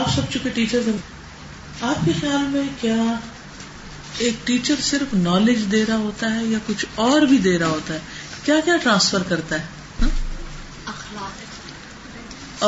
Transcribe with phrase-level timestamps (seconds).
[0.00, 0.90] آپ سب چکے ٹیچر
[1.82, 3.14] آپ کے خیال میں کیا
[4.18, 7.94] ایک ٹیچر صرف نالج دے رہا ہوتا ہے یا کچھ اور بھی دے رہا ہوتا
[7.94, 7.98] ہے
[8.44, 9.81] کیا کیا ٹرانسفر کرتا ہے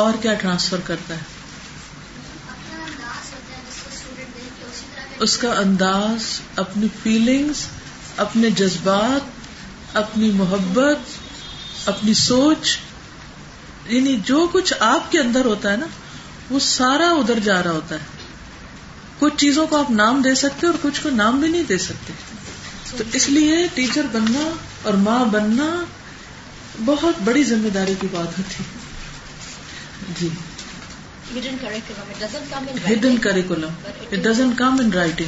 [0.00, 1.33] اور کیا ٹرانسفر کرتا ہے
[5.19, 6.23] اس کا انداز
[6.55, 7.65] اپنی فیلنگس
[8.17, 11.87] اپنے جذبات اپنی محبت
[11.87, 12.77] اپنی سوچ
[13.87, 15.85] یعنی جو کچھ آپ کے اندر ہوتا ہے نا
[16.49, 18.13] وہ سارا ادھر جا رہا ہوتا ہے
[19.19, 22.13] کچھ چیزوں کو آپ نام دے سکتے اور کچھ کو نام بھی نہیں دے سکتے
[22.97, 24.49] تو اس لیے ٹیچر بننا
[24.83, 25.69] اور ماں بننا
[26.85, 28.84] بہت بڑی ذمہ داری کی بات ہوتی ہے
[30.05, 31.57] رائٹنگ
[35.19, 35.27] جی۔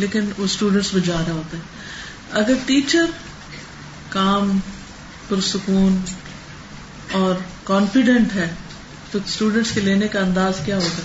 [0.00, 3.04] لیکن وہ اسٹوڈینٹس میں جا رہا ہوتا ہے اگر ٹیچر
[4.08, 4.58] کام
[5.28, 5.98] پرسکون
[7.12, 8.54] اور کانفیڈینٹ ہے
[9.12, 11.04] تو اسٹوڈینٹس کے لینے کا انداز کیا ہوگا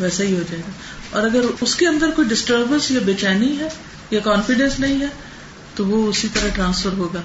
[0.00, 3.58] ویسا ہی ہو جائے گا اور اگر اس کے اندر کوئی ڈسٹربنس یا بے چینی
[3.58, 3.68] ہے
[4.10, 5.06] یا کانفیڈینس نہیں ہے
[5.74, 7.20] تو وہ اسی طرح ٹرانسفر ہوگا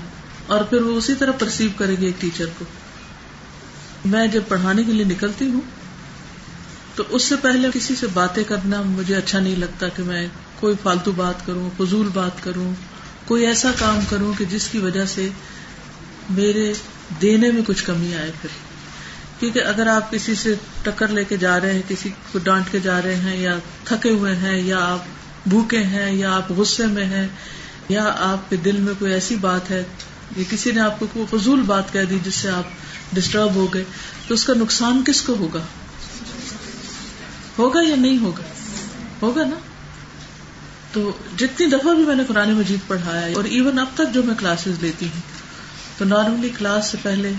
[0.48, 2.66] اور پھر وہ اسی طرح پرسیو کرے گی ایک ٹیچر کو
[4.06, 5.62] میں جب پڑھانے کے لیے نکلتی ہوں
[6.96, 10.28] تو اس سے پہلے کسی سے باتیں کرنا مجھے اچھا نہیں لگتا کہ میں
[10.60, 12.74] کوئی فالتو بات کروں فضول بات کروں
[13.26, 15.30] کوئی ایسا کام کروں کہ جس کی وجہ سے
[16.30, 16.74] میرے
[17.22, 18.50] دینے میں کچھ کمی آئے پھر
[19.40, 22.80] کیونکہ اگر آپ کسی سے ٹکر لے کے جا رہے ہیں کسی کو ڈانٹ کے
[22.80, 27.06] جا رہے ہیں یا تھکے ہوئے ہیں یا آپ بھوکے ہیں یا آپ غصے میں
[27.06, 27.28] ہیں
[27.90, 29.84] یا آپ کے دل میں کوئی ایسی بات ہے
[30.38, 32.64] یا کسی نے آپ کو کوئی فضول بات کہہ دی جس سے آپ
[33.14, 33.84] ڈسٹرب ہو گئے
[34.28, 35.64] تو اس کا نقصان کس کو ہوگا
[37.58, 38.44] ہوگا یا نہیں ہوگا
[39.22, 39.56] ہوگا نا
[40.94, 44.36] تو جتنی دفعہ بھی میں نے قرآن مجید پڑھایا اور ایون اب تک جو میں
[44.40, 45.22] کلاسز لیتی ہوں
[45.98, 47.32] تو نارملی کلاس سے پہلے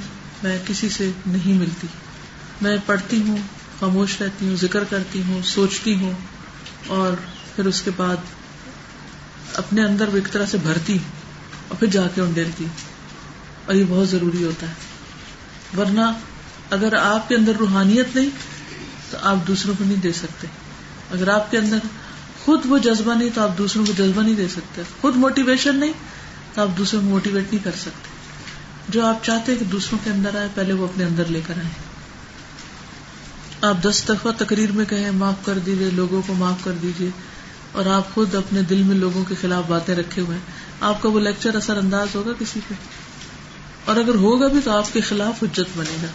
[0.42, 1.86] میں کسی سے نہیں ملتی
[2.62, 3.36] میں پڑھتی ہوں
[3.80, 6.12] خاموش رہتی ہوں ذکر کرتی ہوں سوچتی ہوں
[6.86, 7.12] اور
[7.56, 8.16] پھر اس کے بعد
[9.54, 13.66] اپنے اندر وہ ایک طرح سے بھرتی ہوں اور پھر جا کے ان ڈیلتی ہوں
[13.66, 14.89] اور یہ بہت ضروری ہوتا ہے
[15.78, 16.12] ورنہ
[16.70, 18.30] اگر آپ کے اندر روحانیت نہیں
[19.10, 20.46] تو آپ دوسروں کو نہیں دے سکتے
[21.10, 21.78] اگر آپ کے اندر
[22.44, 25.92] خود وہ جذبہ نہیں تو آپ دوسروں کو جذبہ نہیں دے سکتے خود موٹیویشن نہیں
[26.54, 28.18] تو آپ دوسروں کو موٹیویٹ نہیں کر سکتے
[28.88, 31.68] جو آپ چاہتے کہ دوسروں کے اندر آئے پہلے وہ اپنے اندر لے کر آئے
[33.60, 37.10] آپ دس دفعہ تقریر میں کہیں معاف کر دیجیے لوگوں کو معاف کر دیجیے
[37.72, 40.38] اور آپ خود اپنے دل میں لوگوں کے خلاف باتیں رکھے ہوئے
[40.80, 42.74] آپ کا وہ لیکچر اثر انداز ہوگا کسی پہ
[43.84, 46.08] اور اگر ہوگا بھی تو آپ کے خلاف اجت بنے گا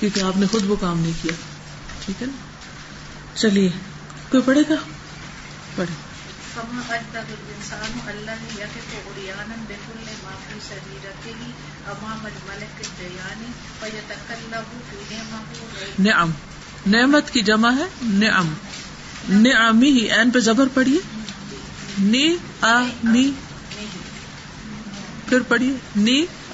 [0.00, 1.32] کیونکہ آپ نے خود وہ کام نہیں کیا
[2.06, 3.68] ٹھیک ہے نا چلیے
[4.30, 4.74] کوئی پڑھے گا
[5.76, 5.94] پڑھے
[15.98, 16.30] نعم
[16.86, 17.86] نعمت کی جمع ہے
[18.02, 18.52] نعم
[19.28, 20.98] نعمی ہی این پہ زبر پڑھیے
[21.98, 22.26] نی
[22.60, 22.80] آ
[25.28, 25.72] پھر پڑھیے
[25.96, 26.24] نی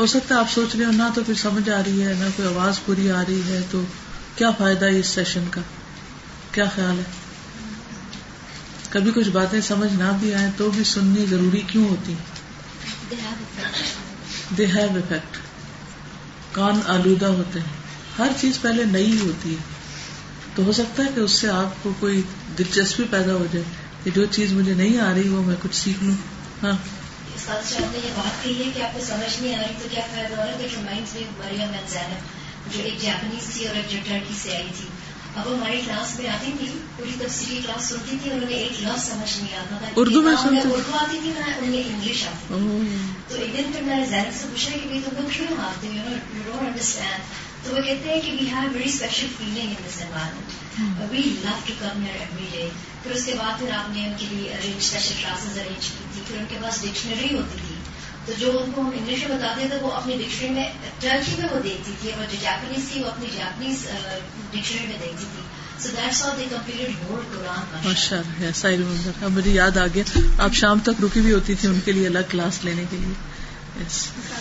[0.00, 2.48] ہو سکتا ہے آپ سوچ رہے ہو نہ تو سمجھ آ رہی ہے نہ کوئی
[2.48, 3.82] آواز پوری آ رہی ہے تو
[4.34, 5.60] کیا فائدہ ہے اس سیشن کا
[6.52, 7.04] کیا خیال ہے
[8.90, 12.14] کبھی کچھ باتیں سمجھ نہ بھی آئے تو بھی سننی ضروری کیوں ہوتی
[14.56, 15.36] دے ہیو افیکٹ
[16.52, 17.78] کان آلودہ ہوتے ہیں
[18.18, 21.92] ہر چیز پہلے نئی ہوتی ہے تو ہو سکتا ہے کہ اس سے آپ کو
[22.00, 22.22] کوئی
[22.58, 23.64] دلچسپی پیدا ہو جائے
[24.04, 26.14] کہ جو چیز مجھے نہیں آ رہی وہ میں کچھ سیکھ لوں
[26.62, 26.76] ہاں
[27.40, 29.88] استاد صاحب نے یہ بات کہی ہے کہ آپ کو سمجھ نہیں آ رہی تو
[29.90, 33.90] کیا فائدہ ہو رہا ہے جو مائنڈ میں زینب جو ایک جاپنیز تھی اور ایک
[33.90, 34.88] جو ٹرکی سے آئی تھی
[35.36, 38.82] اب وہ مائنڈ کلاس میں آتی تھی پوری تفصیلی کلاس سنتی تھی انہوں نے ایک
[38.82, 42.96] لفظ سمجھ نہیں آتا تھا اردو میں اردو آتی تھی نہ انہیں انگلش آتی تھی
[43.28, 45.86] تو ایک دن پھر میں نے زینب سے پوچھا کہ بھائی تم کیونکہ کیوں مارتے
[45.86, 49.58] you know you don't understand تو وہ کہتے ہیں کہ we have very special feeling
[49.58, 52.68] in this environment we love to come here every day
[53.02, 56.04] پھر اس کے بعد پھر آپ نے ان کے لیے ارینج اسپیشل کلاسز ارینج کی
[56.14, 57.74] تھی پھر ان کے پاس ڈکشنری ہوتی تھی
[58.26, 60.68] تو جو ان کو ہم انگلش میں بتاتے تھے وہ اپنی ڈکشنری میں
[61.00, 63.86] ٹرکی میں وہ دیکھتی تھی اور جو جاپنیز تھی وہ اپنی جاپنیز
[64.52, 65.42] ڈکشنری uh, میں دیکھتی تھی
[69.28, 72.28] مجھے یاد آ گیا آپ شام تک رکی بھی ہوتی تھی ان کے لیے الگ
[72.28, 73.14] کلاس لینے کے لیے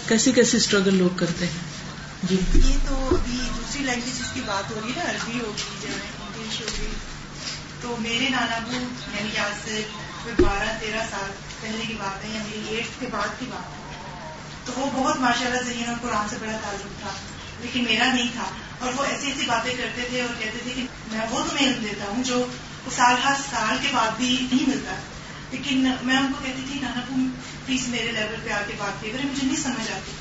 [0.08, 1.69] کیسی کیسی اسٹرگل لوگ کرتے ہیں
[2.24, 6.60] جی یہ تو ابھی دوسری لینگویج کی بات ہو رہی ہے نا عربی ہوگی انگلش
[6.62, 6.88] ہوگی
[7.82, 9.82] تو میرے نانا بھو یعنی یاد سے
[10.40, 11.32] بارہ تیرہ سال
[11.62, 15.20] پہلے کی بات ہے یعنی میری ایٹ کے بعد کی بات ہے تو وہ بہت
[15.20, 17.12] ماشاء اللہ ذہین اور قرآن سے بڑا تعلق تھا
[17.60, 18.50] لیکن میرا نہیں تھا
[18.80, 21.84] اور وہ ایسی ایسی باتیں کرتے تھے اور کہتے تھے کہ میں وہ تمہیں علم
[21.84, 22.46] دیتا ہوں جو
[22.96, 24.96] سال ہر سال کے بعد بھی نہیں ملتا
[25.52, 27.02] لیکن میں ان کو کہتی تھی نانا
[27.66, 30.22] پلیز میرے لیول پہ آ کے بات کی اور مجھے نہیں سمجھ آتی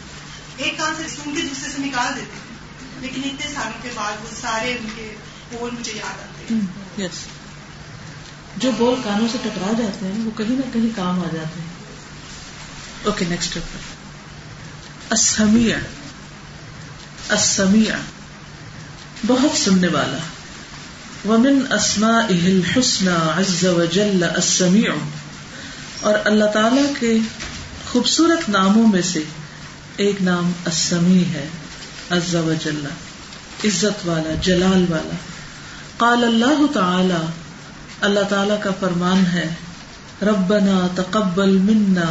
[0.58, 4.22] ایک کان سے سن کے دوسرے سے نکال دیتے ہیں لیکن اتنے سالوں کے بعد
[4.22, 5.14] وہ سارے ان کے
[5.50, 7.04] بول مجھے یاد آتے ہیں
[7.04, 7.26] yes.
[8.56, 11.76] جو بول کانوں سے ٹکرا جاتے ہیں وہ کہیں نہ کہیں کام آ جاتے ہیں
[13.04, 13.58] اوکے نیکسٹ
[15.10, 15.78] اسمیا
[17.28, 17.98] اسمیا
[19.26, 20.18] بہت سننے والا
[21.28, 24.90] ومن اسما اہل حسن عز و جل اسمیع
[26.00, 27.18] اور اللہ تعالی کے
[27.92, 29.24] خوبصورت ناموں میں سے
[30.02, 31.46] ایک نام اسمی ہے
[32.10, 32.84] عز و جل
[33.64, 35.16] عزت والا جلال والا
[35.98, 37.22] قال اللہ تعالی
[38.00, 39.48] اللہ تعالی کا فرمان ہے
[40.22, 42.06] ربنا تقبل منا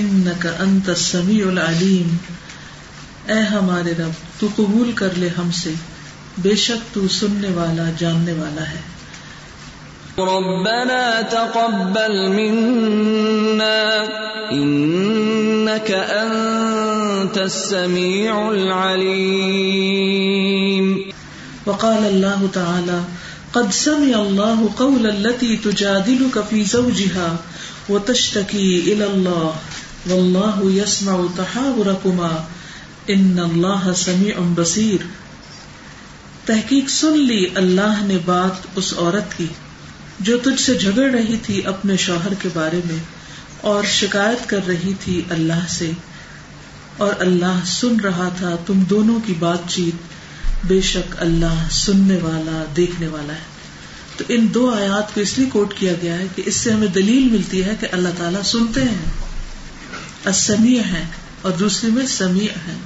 [0.00, 2.16] انك انت السميع العلیم
[3.26, 5.72] اے ہمارے رب تو قبول کر لے ہم سے
[6.42, 8.82] بے شک تو سننے والا جاننے والا ہے
[10.18, 11.00] ربنا
[11.30, 13.74] تقبل منا
[14.52, 16.79] انك انت
[17.30, 19.66] انت السميع العليم
[21.66, 23.04] وقال الله تعالى
[23.52, 32.32] قد سمع الله قول التي تجادلك في زوجها وتشتكي الى الله والله يسمع تحاوركما
[33.10, 35.06] ان الله سميع بصير
[36.46, 39.50] تحقیق سن لی اللہ نے بات اس عورت کی
[40.20, 43.02] جو تجھ سے جھگڑ رہی تھی اپنے شوہر کے بارے میں
[43.68, 45.90] اور شکایت کر رہی تھی اللہ سے
[47.00, 52.64] اور اللہ سن رہا تھا تم دونوں کی بات چیت بے شک اللہ سننے والا
[52.76, 56.42] دیکھنے والا ہے تو ان دو آیات کو اس لیے کوٹ کیا گیا ہے کہ
[56.46, 61.04] اس سے ہمیں دلیل ملتی ہے کہ اللہ تعالیٰ سنتے ہیں ہیں
[61.42, 62.78] اور دوسرے میں سمیع ہیں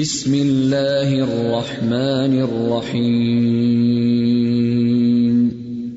[0.00, 4.15] بسم اللہ الرحمن الرحیم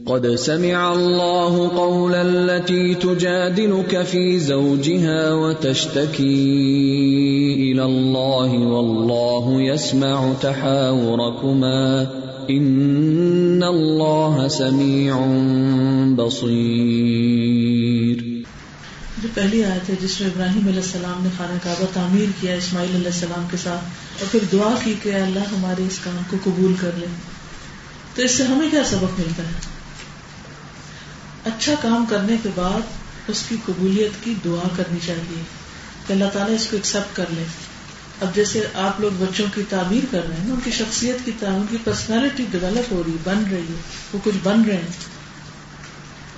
[0.10, 12.08] قد سمع الله الله قول التي تجادلك في زوجها وتشتكي إلى والله يسمع تحاوركما
[12.50, 15.20] إن الله سميع
[16.18, 18.18] بصير
[19.22, 22.96] جو پہلی آیت ہے جس میں ابراہیم علیہ السلام نے خانہ کعبہ تعمیر کیا اسماعیل
[22.96, 26.74] علیہ السلام کے ساتھ اور پھر دعا کی کہ اللہ ہمارے اس کام کو قبول
[26.82, 27.08] کر لے
[28.16, 29.69] تو اس سے ہمیں کیا سبق ملتا ہے
[31.50, 35.42] اچھا کام کرنے کے بعد اس کی قبولیت کی دعا کرنی چاہیے
[36.08, 37.44] کہ اللہ تعالیٰ اس کو ایکسپٹ کر لے
[38.22, 41.72] اب جیسے آپ لوگ بچوں کی تعمیر کر رہے ہیں ان کی شخصیت کی تعمیر
[41.72, 43.82] کی پرسنالٹی ڈیولپ ہو رہی بن رہی ہے
[44.14, 45.18] وہ کچھ بن رہے ہیں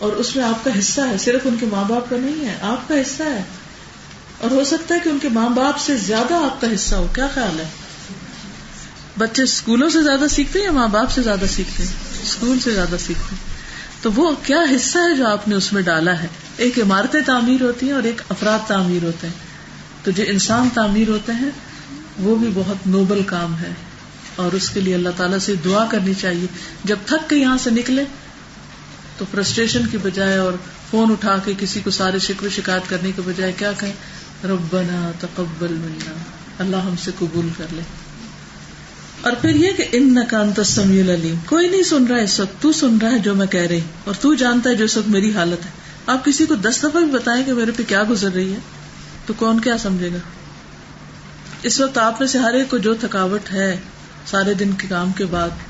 [0.00, 2.55] اور اس میں آپ کا حصہ ہے صرف ان کے ماں باپ کا نہیں ہے
[2.61, 3.41] آپ کا حصہ ہے
[4.37, 7.07] اور ہو سکتا ہے کہ ان کے ماں باپ سے زیادہ آپ کا حصہ ہو
[7.15, 7.65] کیا خیال ہے
[9.17, 12.71] بچے اسکولوں سے زیادہ سیکھتے ہیں یا ماں باپ سے زیادہ سیکھتے ہیں اسکول سے
[12.71, 13.50] زیادہ سیکھتے ہیں
[14.01, 16.27] تو وہ کیا حصہ ہے جو آپ نے اس میں ڈالا ہے
[16.57, 21.09] ایک عمارتیں تعمیر ہوتی ہیں اور ایک افراد تعمیر ہوتے ہیں تو جو انسان تعمیر
[21.09, 21.49] ہوتے ہیں
[22.19, 23.71] وہ بھی بہت نوبل کام ہے
[24.35, 26.47] اور اس کے لیے اللہ تعالیٰ سے دعا کرنی چاہیے
[26.83, 28.03] جب تھک کے یہاں سے نکلے
[29.17, 30.53] تو فرسٹریشن کی بجائے اور
[30.91, 35.73] فون اٹھا کے کسی کو سارے شکر شکایت کرنے کے بجائے کیا کہیں ربنا تقبل
[35.73, 36.13] منا
[36.59, 37.81] اللہ ہم سے قبول کر لے
[39.21, 42.61] اور پھر یہ کہ ان نکان تسمی العلیم کوئی نہیں سن رہا ہے اس وقت
[42.61, 44.97] تو سن رہا ہے جو میں کہہ رہی ہوں اور تو جانتا ہے جو اس
[44.97, 45.71] وقت میری حالت ہے
[46.05, 48.59] آپ کسی کو دس دفعہ بھی بتائیں کہ میرے پہ کیا گزر رہی ہے
[49.25, 50.17] تو کون کیا سمجھے گا
[51.63, 53.75] اس وقت آپ میں سے ہر ایک کو جو تھکاوٹ ہے
[54.25, 55.49] سارے دن کے کام کے بعد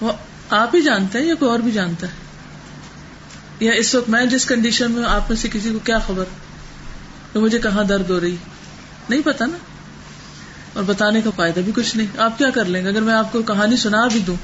[0.02, 0.12] وہ
[0.50, 4.46] آپ ہی جانتے ہیں یا کوئی اور بھی جانتا ہے یا اس وقت میں جس
[4.46, 6.24] کنڈیشن میں ہوں آپ سے کسی کو کیا خبر
[7.32, 8.36] کہ مجھے کہاں درد ہو رہی
[9.08, 9.56] نہیں پتا نا
[10.72, 13.32] اور بتانے کا فائدہ بھی کچھ نہیں آپ کیا کر لیں گے اگر میں آپ
[13.32, 14.36] کو کہانی سنا بھی دوں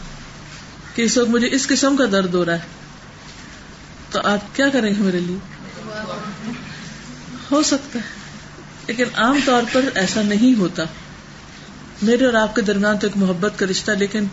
[0.94, 2.74] کہ اس وقت مجھے اس قسم کا درد ہو رہا ہے
[4.10, 5.38] تو آپ کیا کریں گے میرے لیے
[7.50, 8.26] ہو سکتا ہے
[8.86, 10.84] لیکن عام طور پر ایسا نہیں ہوتا
[12.02, 14.24] میرے اور آپ کے درمیان تو ایک محبت کا رشتہ لیکن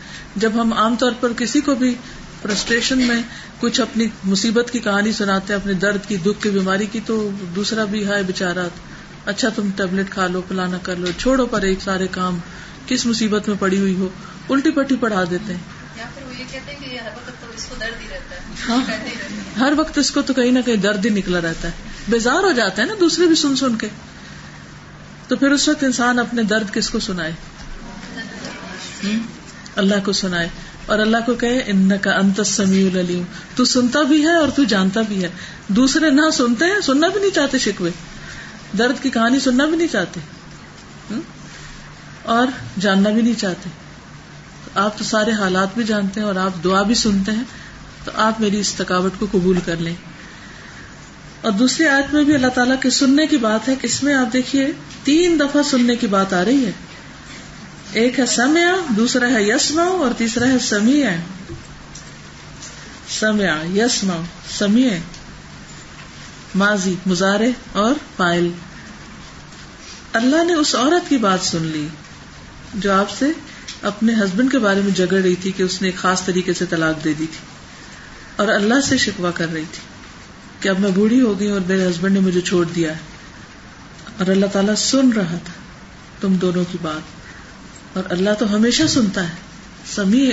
[0.36, 1.96] جب ہم عام طور پر کسی کو بھی
[2.42, 3.22] فرسٹریشن میں
[3.60, 7.30] کچھ اپنی مصیبت کی کہانی سناتے ہیں اپنے درد کی دکھ کی بیماری کی تو
[7.56, 8.68] دوسرا بھی ہے بےچارا
[9.26, 12.40] اچھا تم ٹیبلٹ کھا لو پلانا کر لو چھوڑو پر ایک سارے کام
[12.88, 14.08] کس مصیبت میں پڑی ہوئی ہو
[14.50, 15.62] الٹی پٹی پڑھا دیتے ہیں
[18.62, 18.80] ہاں۔
[19.60, 22.52] ہر وقت اس کو تو کہیں نہ کہیں درد ہی نکلا رہتا ہے بیزار ہو
[22.52, 23.88] جاتا ہے نا دوسرے بھی سن سن کے
[25.28, 27.32] تو پھر اس وقت انسان اپنے درد کس کو سنائے
[29.76, 30.48] اللہ کو سنائے
[30.86, 33.24] اور اللہ کو کہے ان کا انت العلیم
[33.56, 35.30] تو سنتا بھی ہے اور تو جانتا بھی ہے
[35.76, 37.92] دوسرے نہ سنتے ہیں سننا بھی نہیں چاہتے شکوے
[38.78, 40.20] درد کی کہانی سننا بھی نہیں چاہتے
[42.26, 42.48] اور
[42.80, 43.70] جاننا بھی نہیں چاہتے
[44.76, 47.44] آپ تو سارے حالات بھی جانتے ہیں اور آپ دعا بھی سنتے ہیں
[48.06, 49.96] تو آپ میری اس تھکاوٹ کو قبول کر لیں
[51.42, 54.34] اور دوسری آیت میں بھی اللہ تعالیٰ کے سننے کی بات ہے اس میں آپ
[54.34, 54.68] دیکھیے
[55.04, 56.72] تین دفعہ سننے کی بات آ رہی ہے
[57.94, 61.10] ایک ہے سمیا دوسرا ہے یس اور تیسرا ہے سمیع
[63.10, 64.22] سمیا یس سمیع
[64.58, 64.88] سمی
[66.56, 67.52] ماضی مزارے
[67.74, 68.50] اور پائل
[70.14, 71.88] اللہ نے اس عورت کی بات سن لی
[72.74, 73.32] جو آپ سے
[73.82, 76.66] اپنے ہسبینڈ کے بارے میں جگڑ رہی تھی کہ اس نے ایک خاص طریقے سے
[76.66, 77.46] طلاق دے دی تھی
[78.36, 79.82] اور اللہ سے شکوا کر رہی تھی
[80.60, 84.28] کہ اب میں بوڑھی ہو گئی اور میرے ہسبینڈ نے مجھے چھوڑ دیا ہے اور
[84.28, 85.54] اللہ تعالیٰ سن رہا تھا
[86.22, 89.36] تم دونوں کی بات اور اللہ تو ہمیشہ سنتا ہے
[89.96, 90.30] سمیع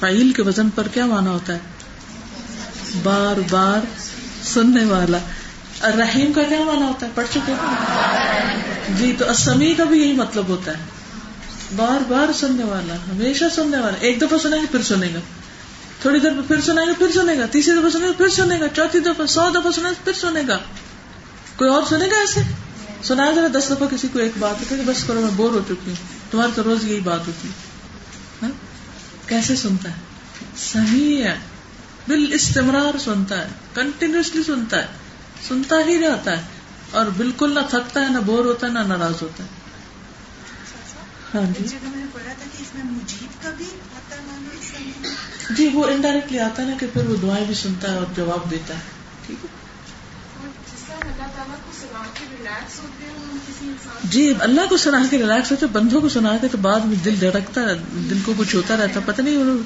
[0.00, 3.86] فائل کے وزن پر کیا مانا ہوتا ہے بار بار
[4.44, 5.18] سننے والا
[5.98, 7.52] رحیم کا کیا ہوتا ہے پڑھ چکے
[8.98, 10.90] جی تو اسمی کا بھی یہی مطلب ہوتا ہے
[11.76, 15.18] بار بار سننے والا ہمیشہ سننے والا ایک دفعہ سنے گا پھر
[16.00, 19.88] تھوڑی دیر پہ تیسری دفعہ سنے گا پھر سنے گا چوتھی دفعہ سو دفعہ سنے
[19.88, 20.58] گا پھر سنے گا
[21.56, 22.40] کوئی اور سنے گا ایسے
[23.02, 25.60] سنایا ذرا دس دفعہ کسی کو ایک بات ہوتی کہ بس کرو میں بور ہو
[25.60, 27.48] چکی ہوں تمہاری تو روز یہی بات ہوتی
[28.42, 28.50] ہاں؟
[29.26, 31.38] کیسے سنتا ہے صحیح ہے
[32.08, 36.42] بال استمرار سنتا ہے کنٹینیوسلی سنتا ہے سنتا ہی رہتا ہے
[36.90, 39.48] اور بالکل نہ تھکتا ہے نہ بور ہوتا ہے نہ ناراض ہوتا ہے
[40.62, 41.76] اچھا، ہاں جی۔,
[45.50, 48.50] جی وہ انڈائریکٹلی آتا ہے نا کہ پھر وہ دعائیں بھی سنتا ہے اور جواب
[48.50, 49.60] دیتا ہے ٹھیک ہے
[54.10, 57.20] جی اللہ کو سنا کے ریلیکس ہوتے بندوں کو سنا کے تو بعد میں دل
[57.20, 57.60] دھڑکتا
[58.10, 59.36] دل کو کچھ ہوتا رہتا پتہ نہیں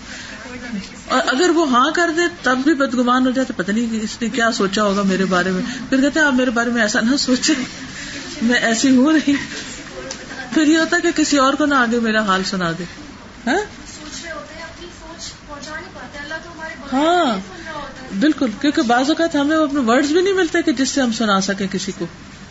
[1.09, 4.29] اور اگر وہ ہاں کر دے تب بھی بدگمان ہو جائے تو نہیں اس نے
[4.29, 7.55] کیا سوچا ہوگا میرے بارے میں پھر کہتے آپ میرے بارے میں ایسا نہ سوچے
[8.43, 9.35] میں ایسی ہوں رہی
[10.55, 12.85] پھر یہ ہوتا کہ کسی اور کو نہ آگے میرا حال سنا دے
[13.47, 13.59] ہاں,
[16.93, 17.39] ہاں،
[18.21, 21.41] بالکل کیونکہ بعض اوقات ہمیں اپنے ورڈز بھی نہیں ملتے کہ جس سے ہم سنا
[21.41, 22.07] سکیں کسی کو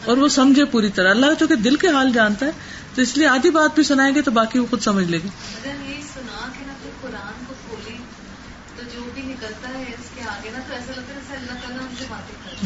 [0.05, 2.51] اور وہ سمجھے پوری طرح اللہ چونکہ دل کے حال جانتا ہے
[2.95, 5.29] تو اس لیے آدھی بات بھی سنائیں گے تو باقی وہ خود سمجھ لے گی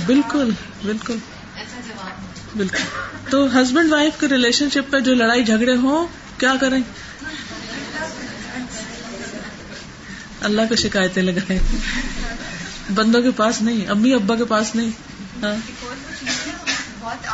[0.05, 0.51] بالکل
[0.83, 1.17] بالکل
[2.55, 2.83] بالکل
[3.29, 6.07] تو ہسبینڈ وائف کے ریلیشن شپ پہ جو لڑائی جھگڑے ہوں
[6.37, 6.81] کیا کریں
[10.41, 11.59] اللہ کو شکایتیں لگائیں
[12.95, 15.55] بندوں کے پاس نہیں امی ابا کے پاس نہیں ہاں۔
[16.99, 17.27] بہت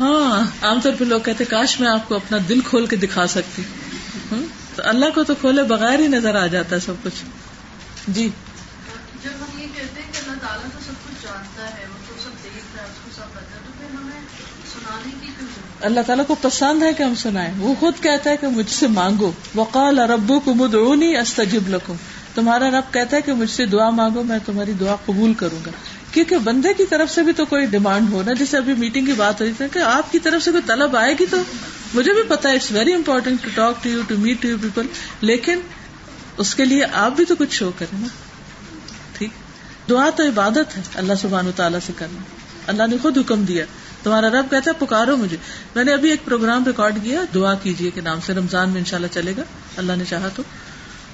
[0.00, 3.26] ہاں عام طور پہ لوگ کہتے کاش میں آپ کو اپنا دل کھول کے دکھا
[3.26, 3.62] سکتی
[4.30, 4.42] ہوں
[4.76, 7.24] تو اللہ کو تو کھولے بغیر ہی نظر آ جاتا ہے سب کچھ
[8.08, 11.62] جی جب ہم یہ کہتے ہیں کہ اللہ تعالیٰ تو سب کچھ جانتا
[16.16, 19.32] ہے کو پسند ہے کہ ہم سنائے وہ خود کہتا ہے کہ مجھ سے مانگو
[19.54, 21.94] وقال ربو کو مدعونی استجب لکھو
[22.34, 25.70] تمہارا رب کہتا ہے کہ مجھ سے دعا مانگو میں تمہاری دعا قبول کروں گا
[26.14, 29.40] کیونکہ بندے کی طرف سے بھی تو کوئی ڈیمانڈ ہونا جیسے ابھی میٹنگ کی بات
[29.40, 31.36] ہوئی آپ کی طرف سے کوئی طلب آئے گی تو
[31.94, 34.86] مجھے بھی پتا it's very important to talk to you to meet to you people
[35.22, 35.60] لیکن
[36.38, 38.06] اس کے لیے آپ بھی تو کچھ شو کریں نا
[39.14, 39.30] ٹھیک
[39.90, 42.22] دعا تو عبادت ہے اللہ سبحان و تعالیٰ سے کرنا
[42.66, 43.64] اللہ نے خود حکم دیا
[44.02, 45.36] تمہارا رب کہتا ہے پکارو مجھے
[45.74, 49.32] میں نے ابھی ایک پروگرام ریکارڈ کیا دعا کیجیے نام سے رمضان میں انشاءاللہ چلے
[49.36, 49.42] گا
[49.76, 50.42] اللہ نے چاہا تو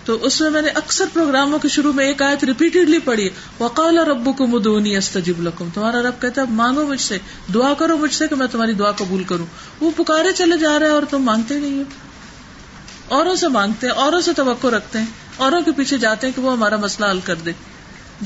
[0.04, 3.28] تو اس میں میں نے اکثر پروگراموں کے شروع میں ایک آیت ریپیٹڈلی پڑھی
[3.60, 7.18] وقال ربو کو مدونی استجب لکم تمہارا رب کہتا ہے مانگو مجھ سے
[7.54, 9.46] دعا کرو مجھ سے کہ میں تمہاری دعا قبول کروں
[9.80, 13.94] وہ پکارے چلے جا رہے ہیں اور تم مانگتے نہیں ہو اوروں سے مانگتے ہیں
[13.94, 17.20] اوروں سے توقع رکھتے ہیں اوروں کے پیچھے جاتے ہیں کہ وہ ہمارا مسئلہ حل
[17.20, 17.52] کر دے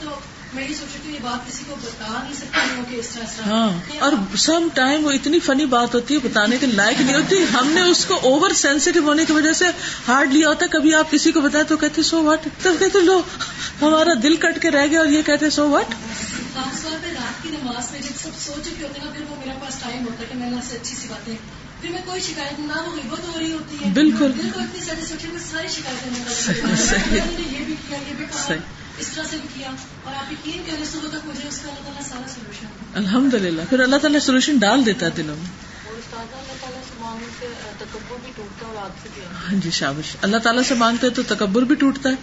[0.05, 0.42] تو
[0.55, 3.69] میں یہ سوچ ہوں یہ بات کسی کو بتا نہیں سکتا ہاں
[4.01, 7.71] اور سم ٹائم وہ اتنی فنی بات ہوتی ہے بتانے کے لائق نہیں ہوتی ہم
[7.71, 9.71] نے اس کو اوور سینسیٹیو ہونے کی وجہ سے
[10.09, 13.01] ہارڈ لیا ہوتا ہے کبھی آپ کسی کو بتائے تو کہتے سو وٹ تب کہتے
[13.03, 13.21] لو
[13.83, 15.95] ہمارا دل کٹ کے رہ گیا اور یہ کہتے سو وٹ
[16.55, 19.25] خاص طور پہ رات کی نماز میں جب سب سو چکے ہوتے ہیں نا پھر
[19.31, 21.35] وہ میرے پاس ٹائم ہوتا ہے کہ میں اللہ سے اچھی سی باتیں
[21.81, 25.33] پھر میں کوئی شکایت نہ وہ غیبت ہو رہی ہوتی ہے بالکل بالکل اتنی ساری
[25.33, 28.27] میں ساری شکایتیں یہ بھی کیا یہ بھی
[28.93, 29.71] اس اس طرح سے کیا
[30.05, 33.99] اور آپ یقین صبح تک مجھے کا اللہ تعالیٰ سارا سولوشن الحمد للہ پھر اللہ
[33.99, 35.71] تعالیٰ سولوشن ڈال دیتا ہے دنوں میں
[39.43, 42.15] ہاں جی شابش اللہ تعالیٰ سے مانگتے ہیں تو تکبر بھی ٹوٹتا ہے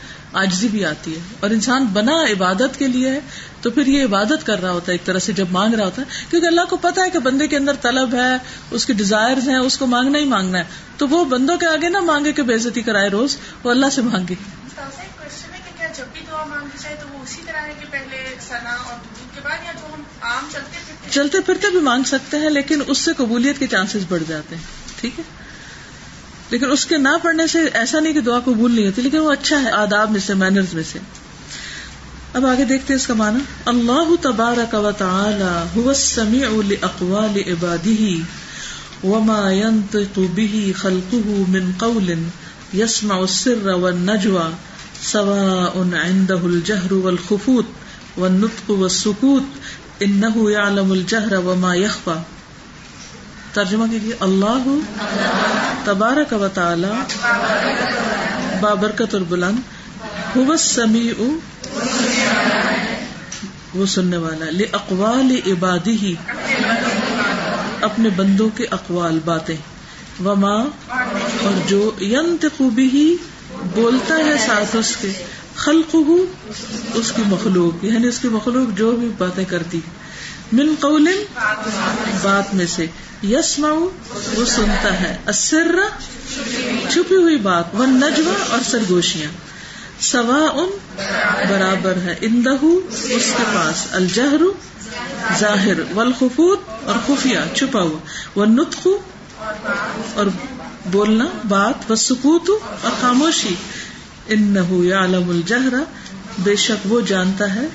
[0.36, 3.20] آجزی بھی آتی ہے اور انسان بنا عبادت کے لیے ہے
[3.62, 6.02] تو پھر یہ عبادت کر رہا ہوتا ہے ایک طرح سے جب مانگ رہا ہوتا
[6.02, 8.32] ہے کیونکہ اللہ کو پتا ہے کہ بندے کے اندر طلب ہے
[8.72, 11.90] اس کے ڈیزائرز ہیں اس کو مانگنا ہی مانگنا ہے تو وہ بندوں کے آگے
[11.90, 14.36] نہ مانگے کہ بے عزتی کرائے روز وہ اللہ سے مانگے
[16.00, 18.18] جب بھی دعا مانگی جائے تو وہ اسی طرح ہے کہ پہلے
[18.52, 22.50] اور کے بعد یا جو ہم عام چلتے پھرتے چلتے پھرتے بھی مانگ سکتے ہیں
[22.52, 25.24] لیکن اس سے قبولیت کے چانسز بڑھ جاتے ہیں ٹھیک ہے
[26.50, 29.32] لیکن اس کے نہ پڑھنے سے ایسا نہیں کہ دعا قبول نہیں ہوتی لیکن وہ
[29.32, 31.00] اچھا ہے آداب میں سے مینرز میں سے
[32.34, 36.44] اب آگے دیکھتے اس کا معنی اللہ تبارہ سمی
[36.44, 36.80] السمیع
[36.84, 38.22] اقوال عبادی
[39.04, 39.44] وما
[41.50, 41.86] من خلق
[42.76, 44.50] يسمع السر نجوا
[45.04, 47.66] سوا والنطق خفوت
[48.18, 48.22] و
[48.22, 49.44] يعلم و سکوت
[51.76, 52.18] يخفى
[53.54, 54.68] ترجمہ کیجیے اللہ
[55.86, 56.92] تبارک و تعالی
[58.62, 59.60] بابرکت اور بلند
[60.36, 62.28] هو السميع سمی
[63.74, 66.14] او سننے والا لے اقوال عبادی ہی
[67.82, 69.56] اپنے بندوں کے اقوال باتیں
[70.26, 70.56] وما
[71.40, 73.06] اور جو ینت خوبی ہی
[73.66, 75.12] بولتا ہے ساتھ اس کے
[75.56, 75.96] خلق
[76.96, 79.80] اس کی مخلوق یعنی اس کی مخلوق جو بھی باتیں کرتی
[80.54, 81.08] من قول
[82.22, 82.86] بات میں سے
[83.26, 84.46] یس وہ
[84.48, 85.76] سنتا ہے اسر
[86.90, 89.32] چھپی ہوئی بات وہ نجوا اور سرگوشیاں
[90.04, 90.70] سوا ان
[91.50, 92.56] برابر ہے اندہ
[92.62, 94.44] اس کے پاس الجہر
[95.40, 98.00] ظاہر والخفوت اور خفیہ چھپا ہوا
[98.36, 98.98] وہ نتخو
[100.16, 100.28] اور
[100.92, 103.56] بولنا بات سکوت اور خاموشی
[104.28, 105.84] ان نہ ہو یا عالم الجہرا
[106.44, 107.68] بے شک وہ جانتا ہے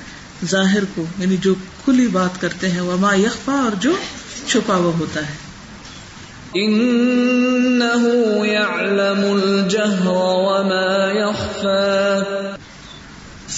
[0.45, 3.91] ظاہر کو یعنی جو کھلی بات کرتے ہیں وہ یخفا اور جو
[4.47, 5.43] چھپا ہوا ہوتا ہے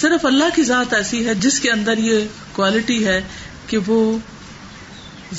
[0.00, 2.24] صرف اللہ کی ذات ایسی ہے جس کے اندر یہ
[2.52, 3.20] کوالٹی ہے
[3.66, 4.00] کہ وہ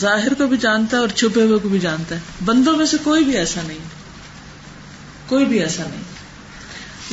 [0.00, 2.98] ظاہر کو بھی جانتا ہے اور چھپے ہوئے کو بھی جانتا ہے بندوں میں سے
[3.04, 3.99] کوئی بھی ایسا نہیں
[5.30, 6.04] کوئی بھی ایسا نہیں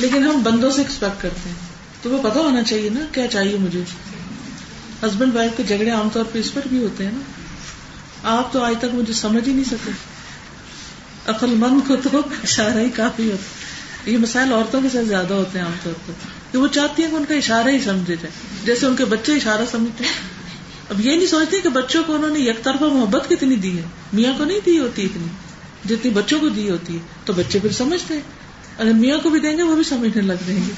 [0.00, 1.65] لیکن ہم بندوں سے ایکسپیکٹ کرتے ہیں
[2.01, 3.81] تو وہ پتا ہونا چاہیے نا کیا چاہیے مجھے
[5.03, 8.63] ہسبینڈ وائف کے جھگڑے عام طور پہ اس پر بھی ہوتے ہیں نا آپ تو
[8.63, 9.91] آج تک مجھے سمجھ ہی نہیں سکے
[11.27, 15.33] عقل مند کو تو اشارہ ہی کافی ہوتا ہے یہ مسائل عورتوں کے ساتھ زیادہ
[15.33, 18.15] ہوتے ہیں عام طور پر کہ وہ چاہتی ہیں کہ ان کا اشارہ ہی سمجھے
[18.15, 18.31] جائے
[18.65, 20.13] جیسے ان کے بچے اشارہ سمجھتے ہیں
[20.89, 23.83] اب یہ نہیں سوچتے کہ بچوں کو انہوں نے یک طرفہ محبت کتنی دی ہے
[24.13, 25.27] میاں کو نہیں دی ہوتی اتنی
[25.85, 28.21] جتنی بچوں کو دی ہوتی ہے تو بچے پھر سمجھتے ہیں
[28.77, 30.73] اگر میاں کو بھی دیں گے وہ بھی سمجھنے لگ جائیں گے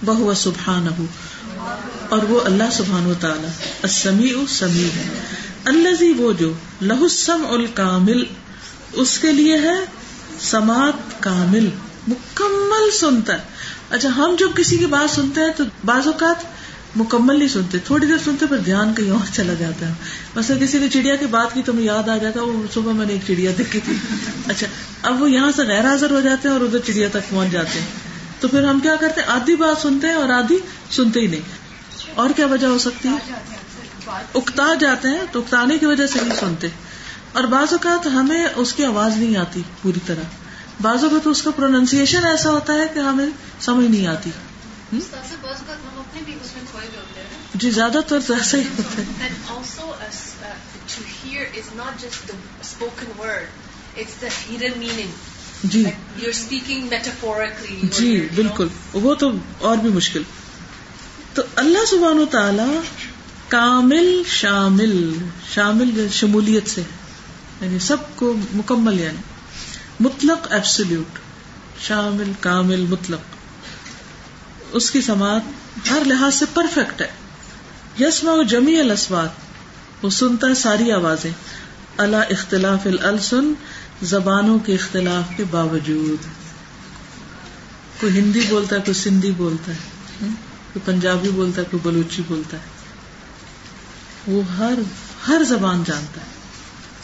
[0.04, 1.06] وهو سبحانه
[2.08, 3.48] اور وہ اللہ سبحان و تعالی
[3.82, 5.08] السمیع سمیع ہے
[5.64, 6.52] اللذی وہ جو
[6.82, 8.24] لہو السمع الكامل
[8.94, 9.78] اس کے لیے ہے
[10.40, 11.68] سماعت کامل
[12.08, 16.44] مکمل سنتا ہے اچھا ہم جب کسی کی بات سنتے ہیں تو بعض اوقات
[16.96, 19.92] مکمل نہیں سنتے تھوڑی دیر سنتے پھر دھیان کہیں اور چلا جاتا ہے
[20.36, 23.06] مثلا کسی نے چڑیا کی بات کی تو ہمیں یاد آ جاتا وہ صبح میں
[23.06, 23.96] نے ایک چڑیا دیکھی تھی
[24.48, 24.66] اچھا
[25.02, 27.80] اب وہ یہاں سے غیر حاضر ہو جاتے ہیں اور ادھر چڑیا تک پہنچ جاتے
[27.80, 27.88] ہیں
[28.40, 30.58] تو پھر ہم کیا کرتے ہیں آدھی بات سنتے ہیں اور آدھی
[30.90, 35.86] سنتے ہی نہیں اور کیا وجہ ہو سکتی ہے اکتا جاتے ہیں تو اکتانے کی
[35.86, 36.68] وجہ سے نہیں سنتے
[37.32, 40.38] اور بعض اوقات ہمیں اس کی آواز نہیں آتی پوری طرح
[40.80, 43.26] بعض اوقات اس کا پروننسیشن ایسا ہوتا ہے کہ ہمیں
[43.60, 44.30] سمجھ نہیں آتی
[47.54, 49.02] جی زیادہ تر تو ایسا ہی ہوتا ہے
[55.68, 55.88] uh, جی
[57.92, 58.68] جی بالکل
[58.92, 59.30] وہ تو
[59.58, 60.22] اور بھی مشکل
[61.34, 62.80] تو اللہ سبحان و تعالی
[63.48, 65.12] کامل شامل
[65.54, 66.82] شامل شمولیت سے
[67.60, 71.18] یعنی سب کو مکمل یعنی مطلق ایبسلیوٹ
[71.80, 73.39] شامل کامل مطلق
[74.72, 77.08] اس کی سماعت ہر لحاظ سے پرفیکٹ ہے
[77.98, 81.30] یس میں وہ جمی الاسوات وہ سنتا ہے ساری آوازیں
[81.96, 83.52] اللہ اختلاف السن
[84.02, 86.26] زبانوں کے اختلاف کے باوجود
[88.00, 89.88] کوئی ہندی بولتا ہے کوئی سندھی بولتا ہے
[90.72, 94.78] کوئی پنجابی بولتا ہے کوئی بلوچی بولتا ہے وہ ہر
[95.28, 96.38] ہر زبان جانتا ہے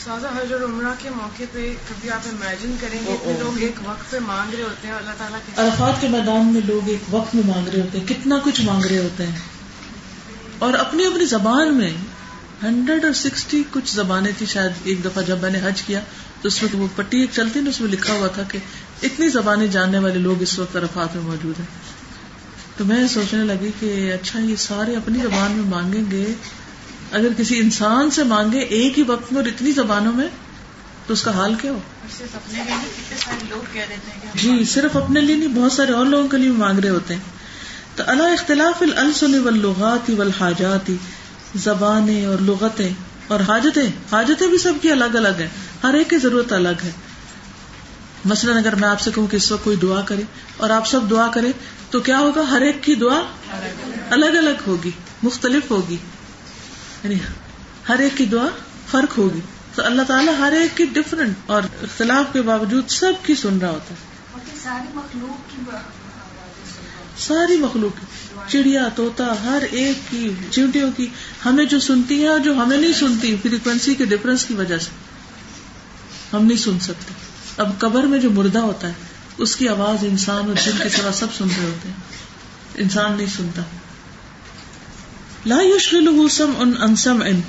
[0.06, 4.18] حج اور عمرہ کے موقع پہ کبھی آپ امیجن کریں گے لوگ ایک وقت پہ
[4.22, 7.42] مانگ رہے ہوتے ہیں اللہ تعالیٰ کے عرفات کے میدان میں لوگ ایک وقت میں
[7.46, 9.38] مانگ رہے ہوتے ہیں کتنا کچھ مانگ رہے ہوتے ہیں
[10.58, 11.90] اور اپنی اپنی زبان میں
[12.62, 16.00] ہنڈریڈ اور سکسٹی کچھ زبانیں تھی شاید ایک دفعہ جب میں نے حج کیا
[16.42, 18.58] تو اس وقت وہ پٹی ایک چلتی نا اس میں لکھا ہوا تھا کہ
[19.02, 21.66] اتنی زبانیں جاننے والے لوگ اس وقت عرفات میں موجود ہیں
[22.76, 26.24] تو میں سوچنے لگی کہ اچھا یہ سارے اپنی زبان میں مانگیں گے
[27.16, 30.26] اگر کسی انسان سے مانگے ایک ہی وقت میں اور اتنی زبانوں میں
[31.06, 31.78] تو اس کا حال کیا ہو
[34.34, 37.34] جی صرف اپنے لیے نہیں بہت سارے اور لوگوں کے لیے مانگ رہے ہوتے ہیں
[37.96, 40.96] تو اللہ اختلاف السن و لغاتی و حاجاتی
[41.54, 42.88] زبانیں اور لغتیں
[43.28, 45.48] اور حاجتیں حاجتیں بھی سب کی الگ الگ ہیں
[45.84, 46.90] ہر ایک کی ضرورت الگ ہے
[48.24, 50.22] مثلاً اگر میں آپ سے کہوں کہ اس وقت کوئی دعا کرے
[50.56, 51.52] اور آپ سب دعا کرے
[51.90, 53.20] تو کیا ہوگا ہر ایک کی دعا
[54.10, 54.90] الگ الگ ہوگی
[55.22, 55.96] مختلف ہوگی
[57.04, 57.18] یعنی
[57.88, 58.46] ہر ایک کی دعا
[58.90, 59.40] فرق ہوگی
[59.74, 63.70] تو اللہ تعالیٰ ہر ایک کی ڈفرنٹ اور اختلاف کے باوجود سب کی سن رہا
[63.70, 64.06] ہوتا ہے
[67.18, 68.04] ساری مخلوق کی
[68.48, 71.06] چڑیا کی
[71.46, 74.90] ہمیں جو سنتی ہیں اور جو ہمیں نہیں سنتی فریکوینسی کے ڈفرنس کی وجہ سے
[76.32, 77.14] ہم نہیں سن سکتے
[77.56, 81.12] اب قبر میں جو مردہ ہوتا ہے اس کی آواز انسان اور جن کی طرح
[81.12, 83.62] سب سنتے ہوتے ہیں انسان نہیں سنتا
[85.46, 87.40] لا یشغل سم ان انسم ان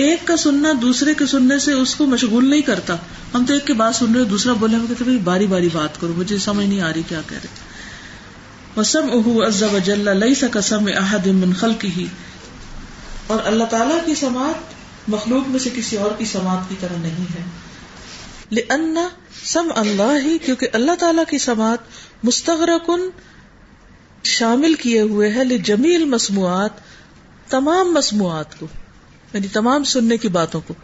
[0.00, 2.96] ایک کا سننا دوسرے کے سننے سے اس کو مشغول نہیں کرتا
[3.34, 6.00] ہم تو ایک کے بات سن رہے دوسرا بولے ہم کہتے بھائی باری باری بات
[6.00, 10.34] کرو مجھے سمجھ نہیں آ رہی کیا کہہ رہے وسم اہ عز وجل جل لئی
[10.34, 12.06] سا قسم احد من خلق ہی
[13.26, 17.34] اور اللہ تعالی کی سماعت مخلوق میں سے کسی اور کی سماعت کی طرح نہیں
[17.34, 17.42] ہے
[18.50, 18.96] لئن
[19.46, 22.24] سم اللہ ہی کیونکہ اللہ تعالی کی سماعت
[22.24, 23.08] مستغرکن
[24.28, 26.88] شامل کیے ہوئے ہے لجمیل مسموعات
[27.50, 28.66] تمام مصنوعات کو
[29.34, 30.74] یعنی تمام سننے کی باتوں کو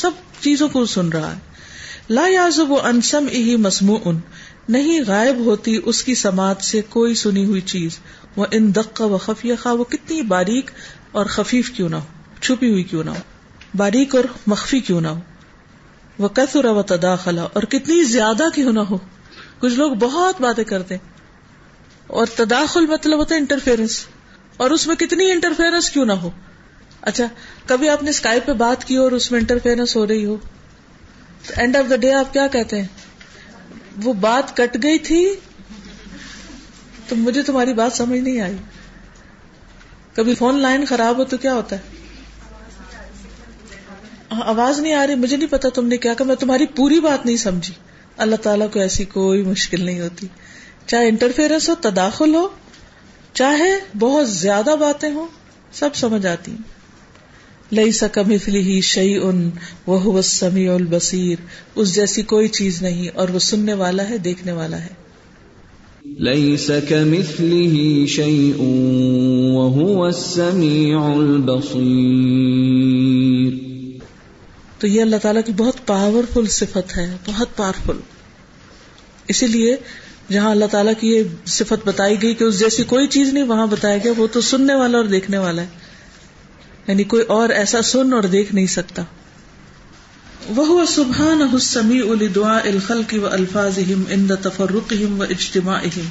[0.00, 2.48] سب چیزوں کو سن رہا ہے لا
[2.58, 4.18] و انسم لایاز ان
[4.68, 7.98] نہیں غائب ہوتی اس کی سماعت سے کوئی سنی ہوئی چیز
[8.36, 8.72] وہ ان
[8.98, 10.70] و خفیہ خا وہ کتنی باریک
[11.12, 15.08] اور خفیف کیوں نہ ہو چھپی ہوئی کیوں نہ ہو باریک اور مخفی کیوں نہ
[15.08, 18.98] ہو وہ کرا و تداخلا اور کتنی زیادہ کیوں نہ ہو
[19.60, 20.96] کچھ لوگ بہت باتیں کرتے
[22.06, 24.04] اور تداخل مطلب ہوتا ہے انٹرفیئرنس
[24.62, 26.30] اور اس میں کتنی انٹرفیئرنس کیوں نہ ہو
[27.02, 27.26] اچھا
[27.66, 30.36] کبھی آپ نے اسکائی پہ بات کی اور اس میں انٹرفیئرنس ہو رہی ہو
[31.56, 35.24] اینڈ آف دا ڈے آپ کیا کہتے ہیں وہ بات کٹ گئی تھی
[37.08, 38.56] تو مجھے تمہاری بات سمجھ نہیں آئی
[40.14, 42.00] کبھی فون لائن خراب ہو تو کیا ہوتا ہے
[44.32, 47.00] ہاں، آواز نہیں آ رہی مجھے نہیں پتا تم نے کیا کہا میں تمہاری پوری
[47.02, 47.74] بات نہیں سمجھی
[48.18, 50.26] اللہ تعالیٰ کو ایسی کوئی مشکل نہیں ہوتی
[50.86, 52.48] چاہے انٹرفیئرنس ہو تداخل ہو
[53.34, 55.26] چاہے بہت زیادہ باتیں ہوں
[55.72, 56.80] سب سمجھ آتی ہیں
[57.72, 58.30] لئی سکم
[58.48, 59.50] ہی شعی ان
[59.86, 61.36] وہ وہی البصیر
[61.74, 64.88] اس جیسی کوئی چیز نہیں اور وہ سننے والا ہے دیکھنے والا ہے
[66.04, 67.14] لئی سکم
[74.78, 77.98] تو یہ اللہ تعالیٰ کی بہت پاورفل صفت ہے بہت پاورفل
[79.28, 79.76] اسی لیے
[80.32, 83.66] جہاں اللہ تعالیٰ کی یہ صفت بتائی گئی کہ اس جیسی کوئی چیز نہیں وہاں
[83.66, 85.68] بتایا گیا وہ تو سننے والا اور دیکھنے والا ہے
[86.86, 89.02] یعنی کوئی اور ایسا سن اور دیکھ نہیں سکتا
[90.48, 92.00] وہ سبحان حسمی
[92.64, 93.78] الخل کی و و الفاظ
[93.78, 96.08] اجتماع اہم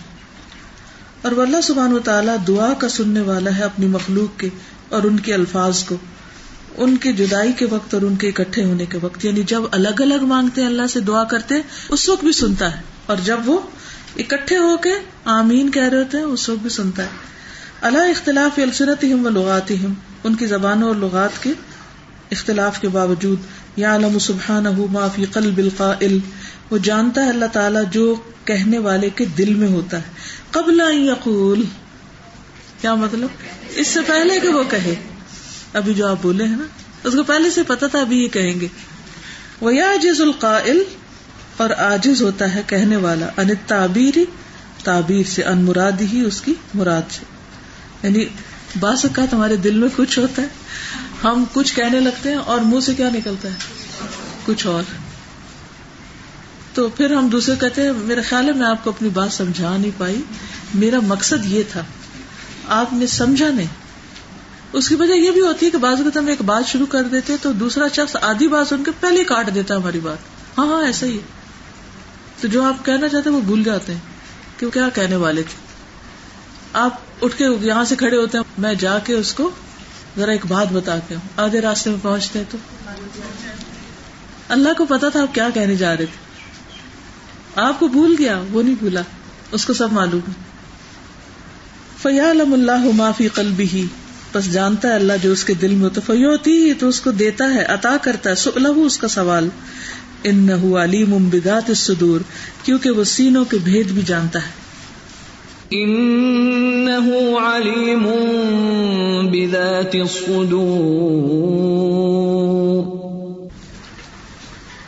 [1.24, 4.50] اور اللہ سبحان و تعالیٰ دعا کا سننے والا ہے اپنی مخلوق کے
[4.90, 5.96] اور ان کے الفاظ کو
[6.78, 10.02] ان کے جدائی کے وقت اور ان کے اکٹھے ہونے کے وقت یعنی جب الگ
[10.02, 11.56] الگ مانگتے اللہ سے دعا کرتے
[11.90, 12.82] اس وقت بھی سنتا ہے
[13.06, 13.60] اور جب وہ
[14.20, 14.94] اکٹھے ہو کے
[15.32, 17.30] آمین کہہ رہے ہوتے ہیں اس وقت بھی سنتا ہے
[17.82, 19.94] اللہ اختلاف السنت ہم و لغات ہم
[20.24, 21.54] ان کی زبانوں اور لغات کے
[22.32, 24.66] اختلاف کے باوجود یا علم سبحان
[25.16, 26.18] فی قل القائل
[26.72, 28.14] وہ جانتا ہے اللہ تعالیٰ جو
[28.46, 30.30] کہنے والے کے دل میں ہوتا ہے
[30.52, 31.64] قبل یقول
[32.82, 33.44] کیا مطلب
[33.76, 34.94] اس سے پہلے کہ وہ کہے
[35.74, 36.68] ابھی جو آپ بولے ہیں نا
[37.04, 38.68] اس کو پہلے سے پتا تھا ابھی یہ کہیں گے
[39.62, 40.58] وہ یا جز القا
[41.58, 44.18] اور آجز ہوتا ہے کہنے والا ان تعبیر
[44.84, 47.26] تعبیر سے ان مراد ہی اس کی مراد سے
[48.04, 48.26] یعنی
[48.80, 50.48] بعض اوقات تمہارے دل میں کچھ ہوتا ہے
[51.24, 53.56] ہم کچھ کہنے لگتے ہیں اور منہ سے کیا نکلتا ہے
[54.46, 54.84] کچھ اور
[56.74, 59.78] تو پھر ہم دوسرے کہتے ہیں میرے خیال ہے میں آپ کو اپنی بات سمجھا
[59.78, 60.22] نہیں پائی
[60.74, 61.82] میرا مقصد یہ تھا
[62.68, 63.68] آپ نے سمجھا نہیں
[64.74, 67.04] اس کی وجہ یہ بھی ہوتی ہے کہ بعض اوقات ہم ایک بات شروع کر
[67.04, 70.86] دیتے تو دوسرا شخص آدھی بات سن کے پہلے کاٹ دیتا ہماری بات ہاں ہاں
[70.86, 71.20] ایسا ہی
[72.42, 75.44] تو جو آپ کہنا چاہتے ہیں وہ بھول جاتے ہیں کہ وہ کیا کہنے والے
[75.44, 75.60] تھے
[76.74, 79.52] آپ اٹھ کے یہاں سے کھڑے ہوتے ہیں میں جا کے اس کو
[80.18, 82.58] ذرا ایک بات ہوں آدھے راستے میں پہنچتے ہیں تو
[84.50, 88.64] اللہ کو پتا تھا آپ کیا کہنے جا رہے تھے آپ کو بھول گیا وہ
[88.64, 89.02] نہیں بھولا
[89.52, 90.34] اس کو سب معلوم ہے
[92.02, 93.86] فیام اللہ معافی کل بھی ہی
[94.34, 97.12] بس جانتا ہے اللہ جو اس کے دل میں تو فیو ہوتی تو اس کو
[97.12, 99.50] دیتا ہے عطا کرتا ہے اس کا سوال
[101.76, 102.22] سدور
[102.64, 104.62] کیونکہ وہ سینوں کے بھید بھی جانتا ہے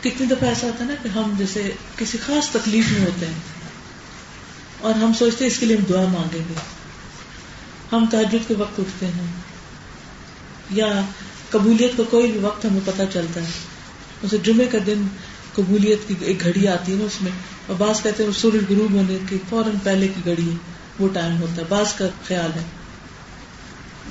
[0.00, 3.40] کتنی دفعہ ایسا ہوتا ہے نا کہ ہم جیسے کسی خاص تکلیف میں ہوتے ہیں
[4.80, 6.54] اور ہم سوچتے ہیں اس کے لیے ہم دعا مانگیں گے
[7.92, 9.26] ہم تحجد کے وقت اٹھتے ہیں
[10.70, 11.00] یا
[11.50, 13.73] قبولیت کا کو کوئی بھی وقت ہمیں پتہ چلتا ہے
[14.32, 15.06] جمعے کا دن
[15.54, 17.32] قبولیت کی ایک گھڑی آتی ہے نا اس میں
[17.66, 20.56] اور بعض کہتے ہیں سورج غروب ہونے کی فوراً پہلے کی گھڑی ہے
[20.98, 22.62] وہ ٹائم ہوتا ہے بعض کا خیال ہے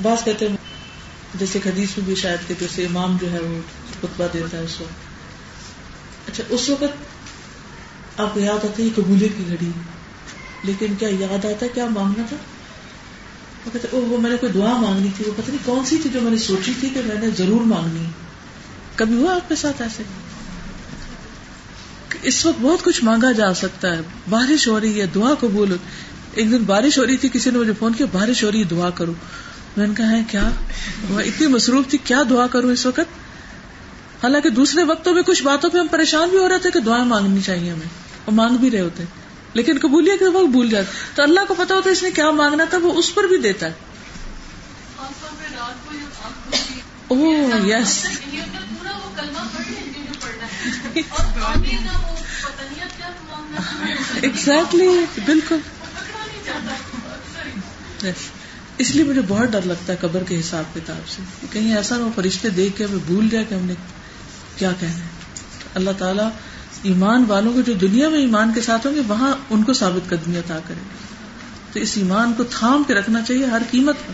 [0.02, 0.56] بعض کہتے ہیں
[1.39, 3.60] جیسے حدیث میں بھی شاید امام جو ہے وہ
[3.91, 9.38] خطبہ دیتا ہے اس وقت اچھا اس وقت آپ کو یاد آتا ہے یہ قبولیت
[9.38, 9.69] کی گھڑی
[10.63, 12.38] لیکن کیا یاد آتا ہے کیا مانگنا تھا
[13.65, 16.10] وہ کہتے وہ میں نے کوئی دعا مانگنی تھی وہ پتہ نہیں کون سی تھی
[16.10, 18.22] جو میں نے سوچی تھی کہ میں نے ضرور مانگنی ہے
[18.95, 20.04] کبھی ہوا آپ کے ساتھ ایسے
[22.23, 25.34] اس وقت بہت کچھ مانگا جا سکتا ہے بارش ہو رہی ہے دعا
[26.34, 28.63] ایک دن بارش ہو رہی تھی کسی نے مجھے فون کیا بارش ہو رہی ہے
[28.63, 29.13] دعا کرو
[29.78, 30.49] میں نے کہا ہے کیا
[31.17, 33.21] اتنی مصروف تھی کیا دعا کروں اس وقت
[34.23, 37.06] حالانکہ دوسرے وقتوں میں کچھ باتوں پہ ہم پریشان بھی ہو رہے تھے کہ دعائیں
[37.06, 37.88] مانگنی چاہیے ہمیں
[38.26, 39.04] اور مانگ بھی رہے ہوتے
[39.54, 42.32] لیکن قبولیت کے وقت بھول جاتے تو اللہ کو پتا ہوتا ہے اس نے کیا
[42.32, 43.91] مانگنا تھا وہ اس پر بھی دیتا ہے
[54.21, 54.88] ایگزیکٹلی
[55.26, 55.58] بالکل
[58.78, 61.21] اس لیے مجھے بہت ڈر لگتا ہے قبر کے حساب کتاب سے
[61.52, 63.73] کہیں ایسا نہ فرشتے دیکھ کے ہمیں بھول جائے کہ ہم نے
[64.58, 66.30] کیا کہنا ہے اللہ تعالیٰ
[66.84, 70.10] ایمان والوں کو جو دنیا میں ایمان کے ساتھ ہوں گے وہاں ان کو ثابت
[70.10, 71.02] قدمی عطا کرے گا
[71.73, 74.13] تو اس ایمان کو تھام کے رکھنا چاہیے ہر قیمت پر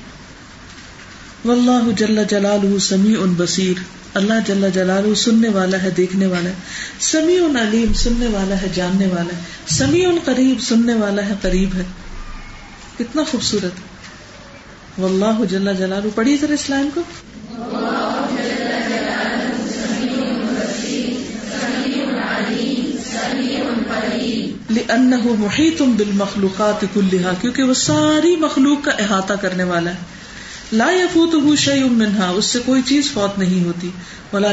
[1.45, 2.79] اللہ جل
[2.79, 3.73] سمی ان بصیر
[4.13, 6.49] اللہ جل جلال ہے دیکھنے والا
[6.99, 9.33] سمی ان علیم سننے والا ہے جاننے والا
[9.67, 11.83] سمی ان قریب سننے والا ہے قریب ہے
[12.97, 13.89] کتنا خوبصورت
[15.49, 17.01] جل جلال پڑھیے اسلام کو
[25.37, 25.81] محیط
[27.41, 30.18] کیونکہ وہ ساری مخلوق کا احاطہ کرنے والا ہے
[30.71, 33.89] لا یفوت تو شی اس سے کوئی چیز فوت نہیں ہوتی
[34.33, 34.51] ولا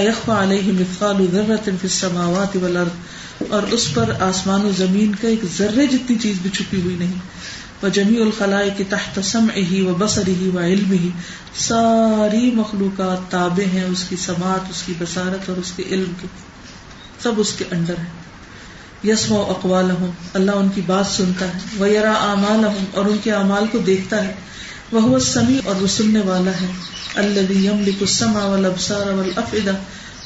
[0.70, 6.50] مثقال السماوات والارض اور اس پر آسمان و زمین کا ایک ذرے جتنی چیز بھی
[6.50, 7.18] چھپی ہوئی نہیں
[7.78, 11.10] وجميع الخلائق تحت سمعه وبصره وعلمه
[11.60, 16.30] ساری مخلوقات تابع ہیں اس کی سماعت اس کی بصارت اور اس کے علم کے
[17.22, 22.90] سب اس کے اندر ہیں یسمع اقوالهم اللہ ان کی بات سنتا ہے ویرا اعمالهم
[22.94, 24.34] اور ان کے اعمال کو دیکھتا ہے
[24.92, 26.66] وہ سمی اور وہ سننے والا ہے
[27.16, 29.70] اللہ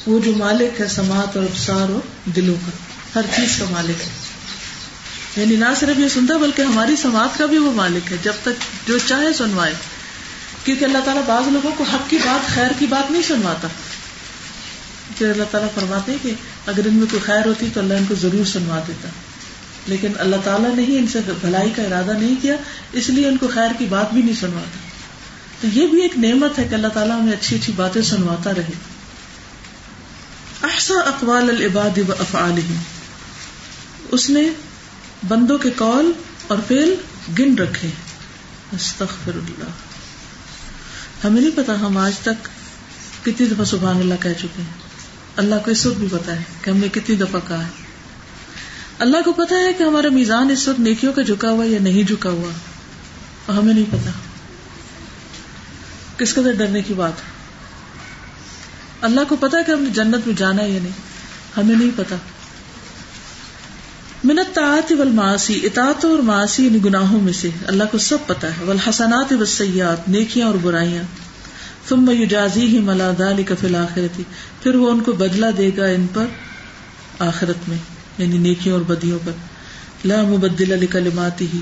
[0.07, 1.69] وہ جو مالک ہے سماعت اور
[1.69, 1.99] اور
[2.35, 2.71] دلوں کا
[3.15, 7.57] ہر چیز کا مالک ہے یعنی نہ صرف یہ سنتا بلکہ ہماری سماعت کا بھی
[7.57, 9.73] وہ مالک ہے جب تک جو چاہے سنوائے
[10.63, 13.67] کیونکہ اللہ تعالیٰ بعض لوگوں کو حق کی بات خیر کی بات نہیں سنواتا
[15.19, 16.31] اللہ تعالیٰ فرماتے کہ
[16.67, 19.09] اگر ان میں کوئی خیر ہوتی تو اللہ ان کو ضرور سنوا دیتا
[19.87, 22.55] لیکن اللہ تعالیٰ نے ہی ان سے بھلائی کا ارادہ نہیں کیا
[22.93, 24.79] اس لیے ان کو خیر کی بات بھی نہیں سنواتا
[25.61, 28.79] تو یہ بھی ایک نعمت ہے کہ اللہ تعالیٰ ہمیں اچھی اچھی باتیں سنواتا رہے
[30.63, 32.59] احسا اقوال العباد و افعال
[34.11, 34.43] اس نے
[35.27, 36.11] بندوں کے کال
[36.47, 36.95] اور فیل
[37.39, 37.89] گن رکھے
[38.73, 41.25] استغفر اللہ
[41.25, 42.47] ہمیں نہیں پتا ہم آج تک
[43.23, 44.89] کتنی دفعہ سبحان اللہ کہہ چکے ہیں
[45.37, 47.80] اللہ کو اس وقت بھی پتا ہے کہ ہم نے کتنی دفعہ کہا ہے
[49.01, 52.03] اللہ کو پتا ہے کہ ہمارا میزان اس وقت نیکیوں کا جھکا ہوا یا نہیں
[52.07, 54.11] جھکا ہوا ہمیں نہیں پتا
[56.17, 57.23] کس قدر ڈرنے کی بات
[59.01, 60.99] اللہ کو پتا کہ ہم نے جنت میں جانا ہے یا نہیں
[61.57, 62.15] ہمیں نہیں پتا
[64.23, 64.57] منت
[64.59, 68.65] و الماسی اطاط اور ماسی ان یعنی گناہوں میں سے اللہ کو سب پتا ہے
[68.65, 71.03] ولحسنات و سیاحت نیکیاں اور برائیاں
[72.81, 74.23] ملا دال کفل آخرتی
[74.63, 76.25] پھر وہ ان کو بدلا دے گا ان پر
[77.23, 77.77] آخرت میں
[78.17, 80.07] یعنی نیکیوں اور بدیوں پر
[80.07, 81.61] لا مبدل علی کلمات ہی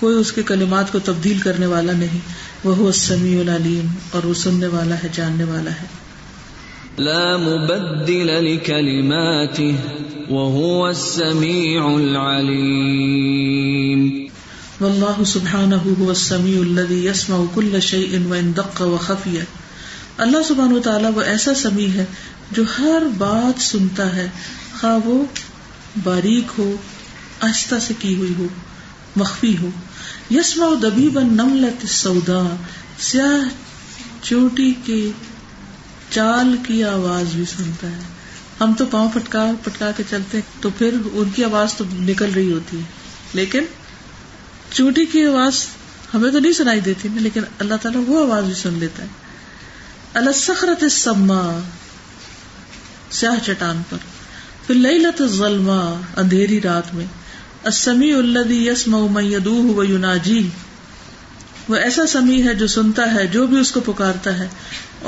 [0.00, 2.20] کوئی اس کے کلمات کو تبدیل کرنے والا نہیں
[2.64, 3.86] وہ سمیع العلیم
[4.10, 5.86] اور وہ سننے والا ہے جاننے والا ہے
[6.98, 9.74] لا مبدل لكلماته
[10.30, 13.20] وهو السميع العليم
[14.80, 19.36] والله سبحانه هو السميع الذي يسمع كل شيء وان دق وخفي
[20.18, 22.04] اللہ سبحانہ و تعالی وہ ایسا سمیع ہے
[22.52, 25.16] جو ہر بات سنتا ہے خواہ وہ
[26.04, 26.76] باریک ہو
[27.40, 28.46] آہستہ سے کی ہوئی ہو
[29.16, 29.68] مخفی ہو
[30.30, 30.66] یسما
[38.60, 42.52] ہم تو پاؤں پٹکا پٹکا کے چلتے تو پھر ان کی آواز تو نکل رہی
[42.52, 42.82] ہوتی ہے
[43.34, 43.64] لیکن
[44.70, 45.66] چوٹی کی آواز
[46.14, 49.08] ہمیں تو نہیں سنائی دیتی لیکن اللہ تعالیٰ وہ آواز بھی سن لیتا ہے
[50.14, 51.60] اللہ سخرت سما
[53.10, 53.96] سیاہ چٹان پر
[54.68, 55.70] فلت ظلم
[56.16, 57.04] اندھیری رات میں
[57.64, 60.48] اسمی الدی یس میدو یوناجی
[61.68, 64.48] وہ ایسا سمیع ہے جو سنتا ہے جو بھی اس کو پکارتا ہے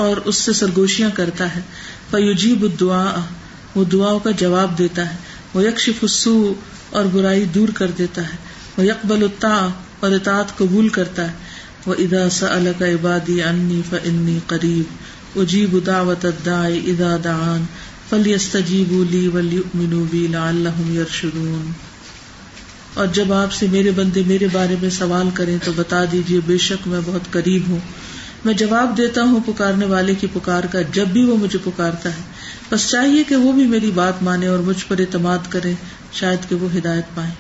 [0.00, 1.61] اور اس سے سرگوشیاں کرتا ہے
[2.11, 3.05] پیوجی بدعا
[3.77, 5.17] وہ دعاؤں کا جواب دیتا ہے
[5.55, 6.55] وہ یکش فسو
[6.91, 8.37] اور برائی دور کر دیتا ہے
[8.79, 9.55] وہ یکبل اتا
[10.01, 16.25] اور اطاعت قبول کرتا ہے وہ ادا سا الگ عبادی انی فنی قریب اجیب دعوت
[16.25, 17.65] ادا ادا دان
[18.17, 18.63] اور
[23.07, 26.89] جب آپ سے میرے بندے میرے بارے میں سوال کرے تو بتا دیجیے بے شک
[26.89, 27.79] میں بہت قریب ہوں
[28.45, 32.23] میں جواب دیتا ہوں پکارنے والے کی پکار کا جب بھی وہ مجھے پکارتا ہے
[32.71, 35.73] بس چاہیے کہ وہ بھی میری بات مانے اور مجھ پر اعتماد کرے
[36.13, 37.31] شاید کہ وہ ہدایت پائے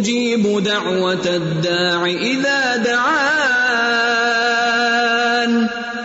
[0.00, 4.20] اجیب دعوت الداعی اذا دعان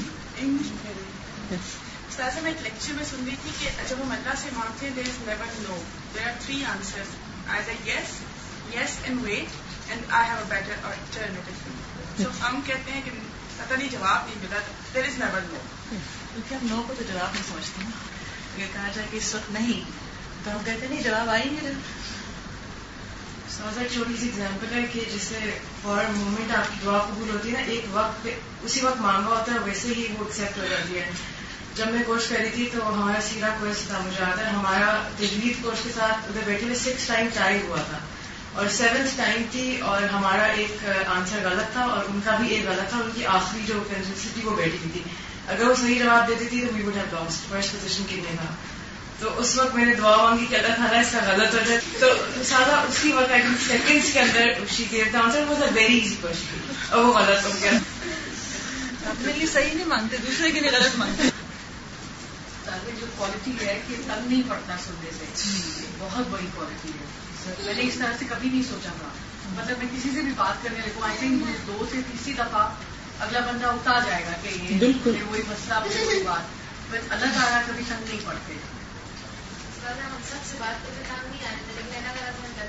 [2.17, 4.95] سر میں ایک لیکچر میں سن رہی تھی کہ جب ہم اللہ سے مانگتے ہیں
[13.05, 13.11] کہ
[13.57, 14.59] پتہ نہیں جواب نہیں ملا
[14.95, 19.91] دیر نو کیونکہ ہم نو کو تو جواب نہیں سمجھتے اس وقت نہیں
[20.45, 21.45] تو ہم کہتے ہیں جواب آئے
[23.57, 25.59] سمجھا چھوٹی سی ایگزامپل ہے کہ جس سے
[25.85, 28.35] مومنٹ آپ کی دعا قبول ہوتی ہے نا ایک وقت پہ
[28.63, 31.11] اسی وقت مانگا ہوتا ہے ویسے ہی وہ ایکسپٹ ہو جاتی ہے
[31.79, 34.87] جب میں کورس کری تھی تو ہمارا سیرا کورس تھا مجھے یاد ہے ہمارا
[35.19, 37.99] تجوید کورس کے ساتھ ادھر بیٹھے ہوئے سکس ٹائم ٹرائی ہوا تھا
[38.55, 40.85] اور سیونتھ ٹائم تھی اور ہمارا ایک
[41.07, 44.43] آنسر غلط تھا اور ان کا بھی ایک غلط تھا ان کی آخری جو تھی
[44.45, 45.03] وہ بیٹھی ہوئی تھی
[45.47, 48.55] اگر وہ صحیح جواب دیتی تھی تو ہیو لاسٹ فرسٹ پوزیشن کن کا تھا
[49.21, 51.81] تو اس وقت میں نے دعا مانگی کہ اللہ تعالیٰ اس کا غلط ہو جائے
[52.01, 52.43] تو
[52.45, 53.33] سادہ اسی وقت
[54.13, 57.71] کے اندر آنسر وہ تھا ویری ایزی کوشچن اور وہ غلط ہو گیا
[57.71, 61.29] اپنے لیے صحیح نہیں مانگتے دوسرے کے لیے غلط مانگتے
[63.01, 67.83] جو کوالٹی ہے کہ تنگ نہیں پڑتا سننے سے بہت بڑی کوالٹی ہے میں نے
[67.83, 69.09] اس طرح سے کبھی نہیں سوچا تھا
[69.57, 72.69] مطلب میں کسی سے بھی بات کرنے لگوں آئی تھنک دو سے تیسری دفعہ
[73.21, 75.75] اگلا بندہ اتار جائے گا کہ یہ وہی مسئلہ
[75.75, 78.53] اللہ آ رہا ہے کبھی تنگ نہیں پڑتے
[79.85, 82.69] ہم سب سے بات کرتے نہیں لیکن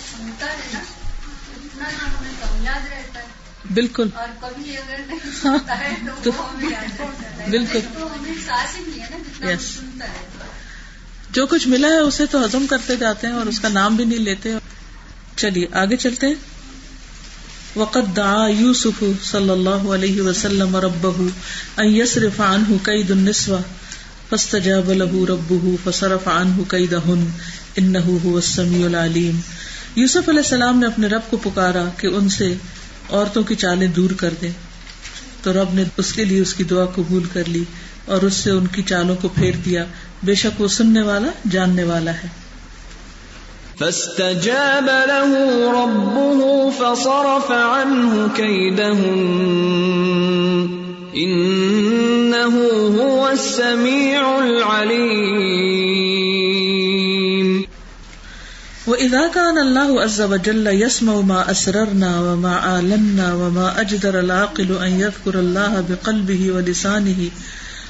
[0.17, 0.98] سنتا ہے
[3.71, 5.57] بالکل ہاں۔
[7.49, 7.81] بالکل
[9.43, 9.67] یس
[11.31, 14.05] جو کچھ ملا ہے اسے تو ہزم کرتے جاتے ہیں اور اس کا نام بھی
[14.05, 14.55] نہیں لیتے
[15.37, 16.27] چلیے آگے چلتے
[17.77, 18.19] وقت
[18.51, 21.07] یوسف صلی اللہ علیہ وسلم رب
[21.87, 23.61] یس رفان ہُو کئی له
[24.31, 24.55] فسط
[25.29, 27.27] رب ہُوس رفان ہو کئی دہن
[27.77, 29.41] العلیم
[29.99, 32.55] یوسف علیہ السلام نے اپنے رب کو پکارا کہ ان سے
[33.11, 34.49] عورتوں کی چالیں دور کر دے
[35.43, 37.65] تو رب نے اس کے لیے اس کی دعا قبول کر لی
[38.07, 39.85] اور اس سے ان کی چالوں کو پھیر دیا
[40.25, 42.29] بے شک وہ سننے والا جاننے والا ہے
[58.89, 61.03] وہ اداکان اللہ عز وجل یس
[61.03, 65.09] ما اسرر نام وا آلم نا وما اجدر اللہ قلع
[65.25, 66.51] قور اللہ
[66.51, 67.29] و لسانی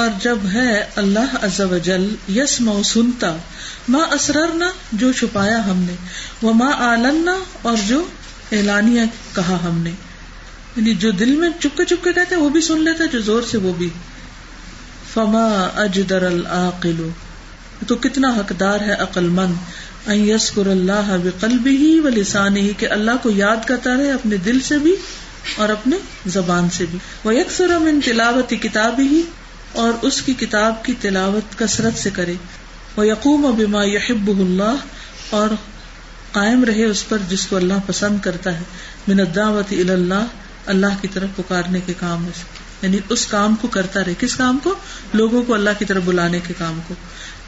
[0.00, 0.72] اور جب ہے
[0.96, 2.08] اللہ از جل
[2.28, 3.36] یس مو سنتا
[3.88, 4.70] ماں اسررنا
[4.92, 5.94] جو چھپایا ہم نے
[6.42, 7.36] وہ ماں آلنا
[7.62, 8.04] اور جو
[8.52, 9.02] اعلانیہ
[9.34, 9.90] کہا ہم نے
[10.76, 13.72] یعنی جو دل میں چپکے چپکے کہتے وہ بھی سن لیتا جو زور سے وہ
[13.78, 13.88] بھی
[15.14, 15.76] فما
[17.86, 22.08] تو کتنا حقدار ہے مند یس قر اللہ وکلب ہی و
[22.56, 24.94] ہی کہ اللہ کو یاد کرتا رہے اپنے دل سے بھی
[25.56, 25.96] اور اپنے
[26.26, 29.22] زبان سے بھی وہ یکسرم انتلابت کتاب ہی
[29.78, 32.34] اور اس کی کتاب کی تلاوت کثرت سے کرے
[32.96, 34.86] وہ یقوم و بیما یحب اللہ
[35.30, 35.48] اور
[36.32, 38.62] قائم رہے اس پر جس کو اللہ پسند کرتا ہے
[39.08, 42.32] مینداوتی الا اللہ اللہ کی طرف پکارنے کے کام میں
[42.82, 44.74] یعنی اس کام کو کرتا رہے کس کام کو
[45.14, 46.94] لوگوں کو اللہ کی طرف بلانے کے کام کو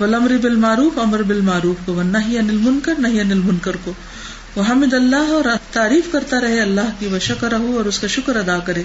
[0.01, 3.93] ولمر بالمعروف امر بالمعروف کو نہ ہی انل منکر نہ ہی انل منکر کو
[4.57, 8.07] وہ حمد اللہ اور تعریف کرتا رہے اللہ کی وہ شکر ہو اور اس کا
[8.07, 8.83] شکر ادا کرے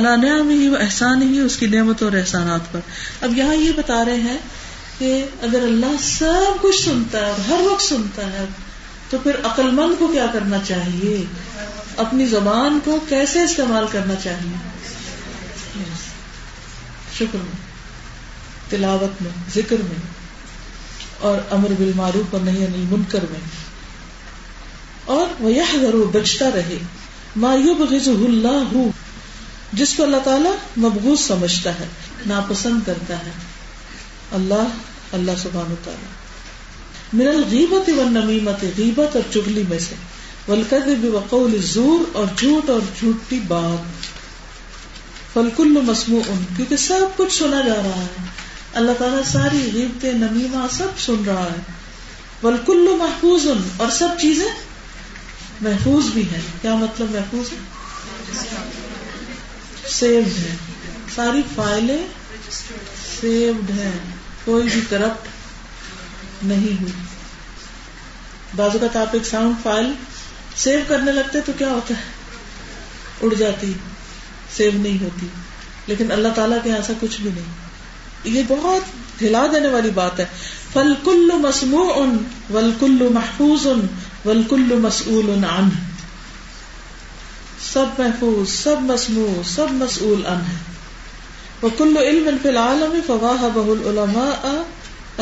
[0.00, 2.80] اللہ میں ہی وہ احسان ہی اس کی نعمت اور احسانات پر
[3.20, 4.38] اب یہاں یہ بتا رہے ہیں
[4.98, 5.12] کہ
[5.42, 8.44] اگر اللہ سب کچھ سنتا ہے اور ہر وقت سنتا ہے
[9.10, 11.22] تو پھر عقل مند کو کیا کرنا چاہیے
[11.96, 15.84] اپنی زبان کو کیسے استعمال کرنا چاہیے
[17.14, 17.56] شکر میں
[18.70, 20.00] تلاوت میں ذکر میں
[21.20, 23.40] اور امر بالمعروف اور نہیں انل منکر میں
[25.08, 25.50] اور وہ
[25.72, 26.78] ضرور بچتا رہے
[27.36, 28.74] ما بز اللہ
[29.72, 30.52] جس کو اللہ تعالیٰ
[30.76, 31.86] مبغوض سمجھتا ہے
[32.26, 33.30] ناپسند کرتا ہے
[34.32, 37.88] اللہ اللہ سبحان تعالیٰ الغیبت
[38.10, 44.06] نمیمت غیبت اور چگلی میں سے وقول اور جھوٹ اور جھوٹی بات
[45.34, 48.26] فالکل مسمو کیونکہ سب کچھ سنا جا رہا ہے
[48.74, 51.76] اللہ تعالیٰ ساری غیبت نمیما سب سن رہا ہے
[52.42, 54.46] والکل محفوظ ان اور سب چیزیں
[55.60, 57.58] محفوظ بھی ہے کیا مطلب محفوظ ہے
[61.14, 62.06] ساری فائلیں
[63.20, 63.70] سیوڈ
[64.44, 66.92] کوئی بھی کرپٹ نہیں ہوئی
[68.56, 69.04] بازو کا
[69.04, 72.00] تو کیا ہوتا ہے
[73.22, 73.72] اڑ جاتی
[74.56, 75.26] سیو نہیں ہوتی
[75.86, 77.68] لیکن اللہ تعالیٰ کے ایسا کچھ بھی نہیں
[78.24, 78.82] یہ بہت
[79.22, 80.24] ہلا دینے والی بات ہے
[81.04, 82.18] کل مسمو ان
[82.50, 83.86] ولکل محفوظ ان
[84.24, 85.86] ولکل مسول عنہ
[87.62, 90.56] سب محفوظ سب مسموع سب مسئول ان ہے
[91.62, 94.28] وہ کلو علم فی الحال میں فواہ بہ العلما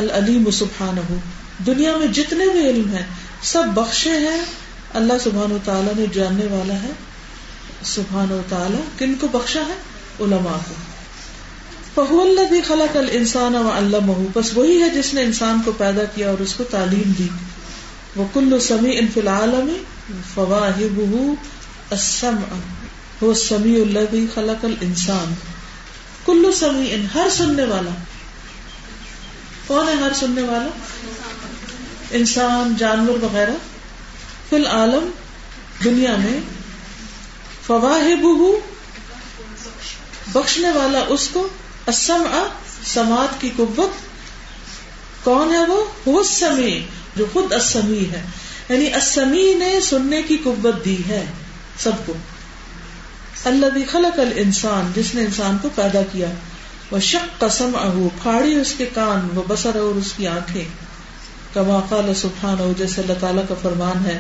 [0.00, 1.17] العلیم سبحان ہو
[1.67, 3.05] دنیا میں جتنے بھی علم ہیں
[3.45, 4.39] سب بخشے ہیں
[4.95, 6.93] اللہ سبحان و تعالیٰ نے جاننے والا ہے
[7.87, 9.79] سبحان و تعالیٰ کن کو بخشا ہے
[10.21, 10.75] علماء کو
[11.95, 16.05] فہو اللہ بھی خلق الانسان و علم بس وہی ہے جس نے انسان کو پیدا
[16.15, 17.29] کیا اور اس کو تعلیم دی
[18.17, 21.35] وہ کلو سمی ان فی العالعال عالمی فواہ بہ
[21.91, 22.37] اسم
[23.23, 23.75] ہو سمی
[26.93, 27.91] ان ہر سننے والا
[29.67, 30.71] کون ہے ہر سننے والا
[32.11, 33.57] انسان جانور وغیرہ
[34.51, 35.11] فی العالم
[35.85, 36.39] دنیا میں
[37.67, 38.51] فواہ بہ
[40.33, 41.49] بخشنے والا اس کو
[41.87, 42.27] اسم
[42.85, 44.05] سماعت کی قوت
[45.25, 46.79] کون ہے وہ سمی
[47.17, 48.23] جو خود اسمی ہے
[48.69, 51.25] یعنی اسمی نے سننے کی قوت دی ہے
[51.79, 52.15] سب کو
[53.45, 56.29] اللہ بھی خلق الانسان جس نے انسان کو پیدا کیا
[56.91, 60.65] وہ شک قسم اہو پھاڑی اس کے کان وہ بسر اور اس کی آنکھیں
[61.55, 64.19] کما قال سبحان ہو جیسے اللہ تعالیٰ کا فرمان ہے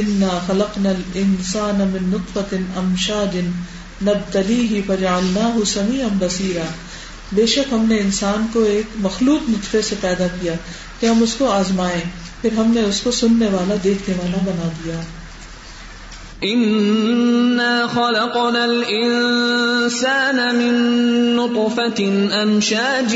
[0.00, 3.50] انا خلق نل انسان امن نطفت امشا جن
[4.02, 6.64] نب تلی ہی فجالنا ہو سمی ام بسیرا
[7.32, 10.52] بے شک ہم نے انسان کو ایک مخلوق نطفے سے پیدا کیا
[11.00, 12.00] کہ ہم اس کو آزمائیں
[12.40, 15.00] پھر ہم نے اس کو سننے والا دیکھنے والا بنا دیا
[17.88, 20.74] خلقنا الانسان من
[22.32, 23.14] امشاج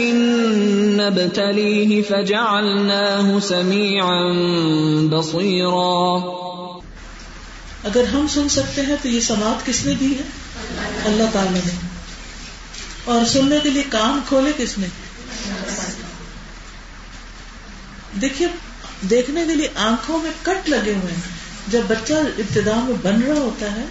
[0.97, 6.39] نبتليه فجعلناه سميعا بصيرا
[7.85, 10.25] اگر ہم سن سکتے ہیں تو یہ سماعت کس نے دی ہے
[11.05, 11.77] اللہ تعالی نے
[13.05, 14.89] اور سننے کے لیے کام کھولے کس نے
[18.21, 18.49] دیکھیے
[19.03, 23.39] دیکھنے کے لیے آنکھوں میں کٹ لگے ہوئے ہیں جب بچہ ابتدا میں بن رہا
[23.39, 23.85] ہوتا ہے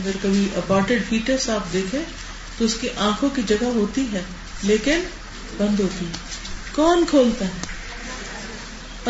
[0.00, 2.02] اگر کبھی فیٹس آپ دیکھے
[2.58, 4.22] تو اس کی آنکھوں کی جگہ ہوتی ہے
[4.62, 5.00] لیکن
[5.56, 7.72] بند ہوتی ہے کون کھولتا ہے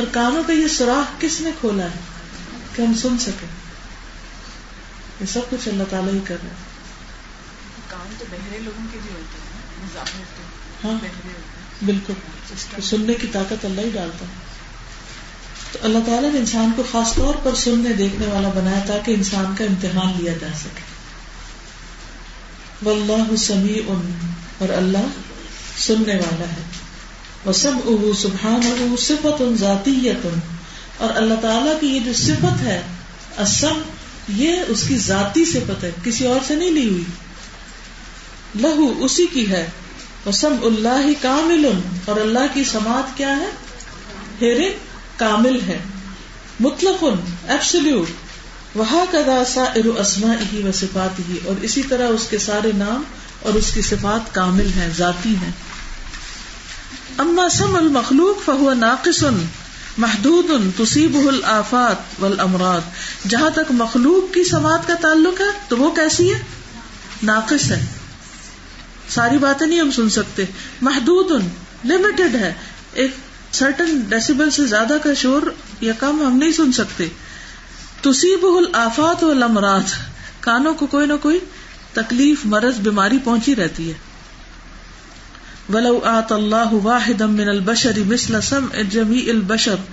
[0.00, 2.01] اور کانوں پہ یہ سوراخ کس نے کھولا ہے
[2.75, 3.47] کہ ہم سن سکے
[5.21, 6.73] یہ سب کچھ اللہ تعالیٰ ہی کر رہے ہیں
[10.85, 10.99] ہاں
[11.87, 12.81] بالکل
[12.83, 14.25] سننے کی طاقت اللہ ہی ڈالتا
[15.75, 19.55] تو اللہ تعالیٰ نے انسان کو خاص طور پر سننے دیکھنے والا بنایا تاکہ انسان
[19.59, 20.93] کا امتحان لیا جا سکے
[24.59, 25.07] اور اللہ
[25.79, 26.63] سننے والا ہے
[27.45, 28.97] اور سبحان
[28.99, 32.81] صفت ان اللہ تعالیٰ کی یہ جو صفت ہے
[33.39, 33.81] اسم
[34.37, 39.49] یہ اس کی ذاتی صفت ہے کسی اور سے نہیں لی ہوئی لہو اسی کی
[39.51, 39.67] ہے
[40.25, 43.53] اور سب اللہ کامل اور اللہ کی سماعت کیا ہے
[45.17, 45.79] کامل ہیں
[46.61, 52.27] مطلق ایبسلیوٹ وہاں کا داسا ارو اسما ہی و صفات ہی اور اسی طرح اس
[52.31, 53.03] کے سارے نام
[53.43, 55.51] اور اس کی صفات کامل ہیں ذاتی ہیں
[57.19, 59.23] اما سم المخلوق فہو ناقص
[59.99, 65.91] محدود ان تصیب الآفات والامراض جہاں تک مخلوق کی سماعت کا تعلق ہے تو وہ
[65.95, 66.39] کیسی ہے
[67.23, 67.81] ناقص ہے
[69.11, 70.45] ساری باتیں نہیں ہم سن سکتے
[70.83, 71.49] محدود ان
[71.85, 72.53] لمیٹڈ ہے
[72.95, 73.17] ایک
[73.55, 75.43] سرٹن ڈیسیبل سے زیادہ کا شور
[75.81, 77.09] یا کم ہم نہیں سن سکتے
[78.07, 79.93] بہل آفات و لمرات
[80.41, 81.39] کانوں کو کوئی نہ کوئی
[81.93, 87.51] تکلیف مرض بیماری پہنچی رہتی ہے اللہ اللہ
[87.51, 87.99] البشر
[89.29, 89.77] البشر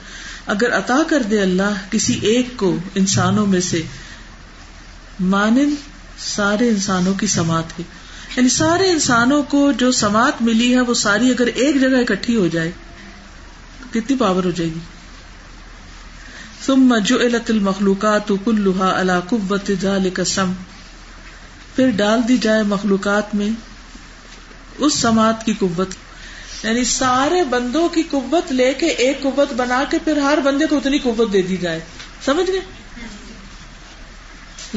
[0.48, 1.44] اگر عطا کر دے
[1.90, 3.82] کسی ایک کو انسانوں میں سے
[5.30, 5.74] مانن
[6.26, 7.84] سارے انسانوں کی سماعت ہے
[8.36, 12.48] یعنی سارے انسانوں کو جو سماعت ملی ہے وہ ساری اگر ایک جگہ اکٹھی ہو
[12.48, 12.72] جائے
[13.94, 14.80] کتنی پاور ہو جائے گی
[16.66, 23.50] ثم جعلت المخلوقات كلها على قوة ذلك السمع پھر ڈال دی جائے مخلوقات میں
[24.80, 25.96] اس سماعت کی قوت
[26.64, 30.78] یعنی سارے بندوں کی قوت لے کے ایک قوت بنا کے پھر ہر بندے کو
[30.78, 31.80] اتنی قوت دے دی جائے
[32.26, 32.62] سمجھ گئے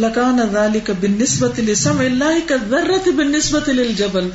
[0.00, 4.31] لکان ذلك بالنسبه لسمع الله كذره بالنسبه للجبل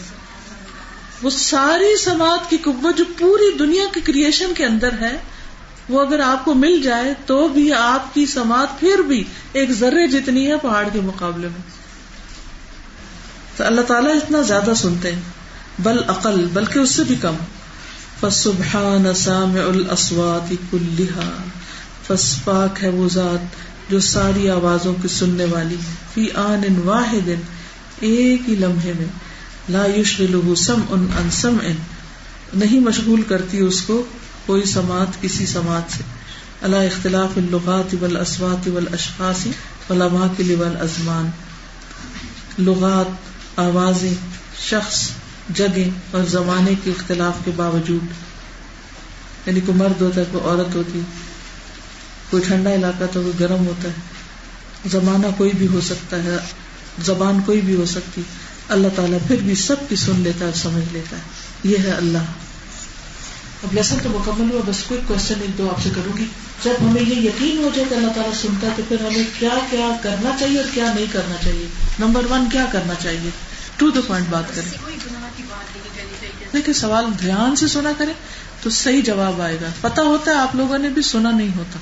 [1.22, 5.18] وہ ساری سماعت کی قوت جو پوری دنیا کے کریشن کے اندر ہے
[5.90, 9.24] وہ اگر آپ کو مل جائے تو بھی آپ کی سماعت پھر بھی
[9.54, 11.62] ایک ذرے جتنی ہے پہاڑ کے مقابلے میں
[13.58, 17.36] تو اللہ تعالیٰ اتنا زیادہ سنتے ہیں بل عقل بلکہ اس سے بھی کم
[18.20, 19.62] پاک نسا میں
[23.08, 23.40] ذات
[23.92, 25.76] جو ساری آوازوں کی سننے والی
[26.14, 29.29] فی آن واحد ایک ہی لمحے میں
[29.70, 29.86] لا
[30.58, 31.58] سم ان انسم
[32.54, 34.02] نہیں مشغول کرتی اس کو
[34.46, 35.46] کوئی سماعت سماعت کسی
[35.46, 35.60] سے
[36.62, 37.94] اللہ اختلاف اللغات
[42.60, 43.60] لغات
[43.60, 44.14] آوازیں
[44.62, 45.10] شخص
[45.54, 51.02] جگہ اور زمانے کے اختلاف کے باوجود یعنی کوئی مرد ہوتا ہے کوئی عورت ہوتی
[52.30, 56.38] کوئی ٹھنڈا علاقہ تو کوئی گرم ہوتا ہے زمانہ کوئی بھی ہو سکتا ہے
[57.06, 58.22] زبان کوئی بھی ہو سکتی
[58.70, 62.32] اللہ تعالیٰ پھر بھی سب کی سن لیتا ہے سمجھ لیتا ہے یہ ہے اللہ
[63.64, 66.26] اب لیسن تو مکمل ہوا بس کوئی کوشچن ایک دو آپ سے کروں گی
[66.64, 69.58] جب ہمیں یہ یقین ہو جائے کہ اللہ تعالیٰ سنتا ہے تو پھر ہمیں کیا
[69.70, 71.68] کیا کرنا چاہیے اور کیا نہیں کرنا چاہیے
[72.00, 73.30] نمبر ون کیا کرنا چاہیے
[73.78, 74.72] ٹو دا پوائنٹ بات کریں
[76.54, 78.14] دیکھیے سوال دھیان سے سنا کریں
[78.64, 81.80] تو صحیح جواب آئے گا پتا ہوتا ہے آپ لوگوں نے بھی سنا نہیں ہوتا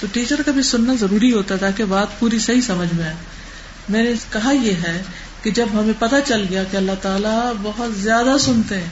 [0.00, 3.14] تو ٹیچر کا بھی سننا ضروری ہوتا تاکہ بات پوری صحیح سمجھ میں آئے
[3.88, 5.00] میں نے کہا یہ ہے
[5.46, 8.88] کہ جب ہمیں پتہ چل گیا کہ اللہ تعالیٰ بہت زیادہ سنتے ہیں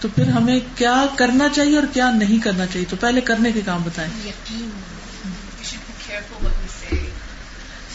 [0.00, 3.60] تو پھر ہمیں کیا کرنا چاہیے اور کیا نہیں کرنا چاہیے تو پہلے کرنے کے
[3.64, 4.10] کام بتائیں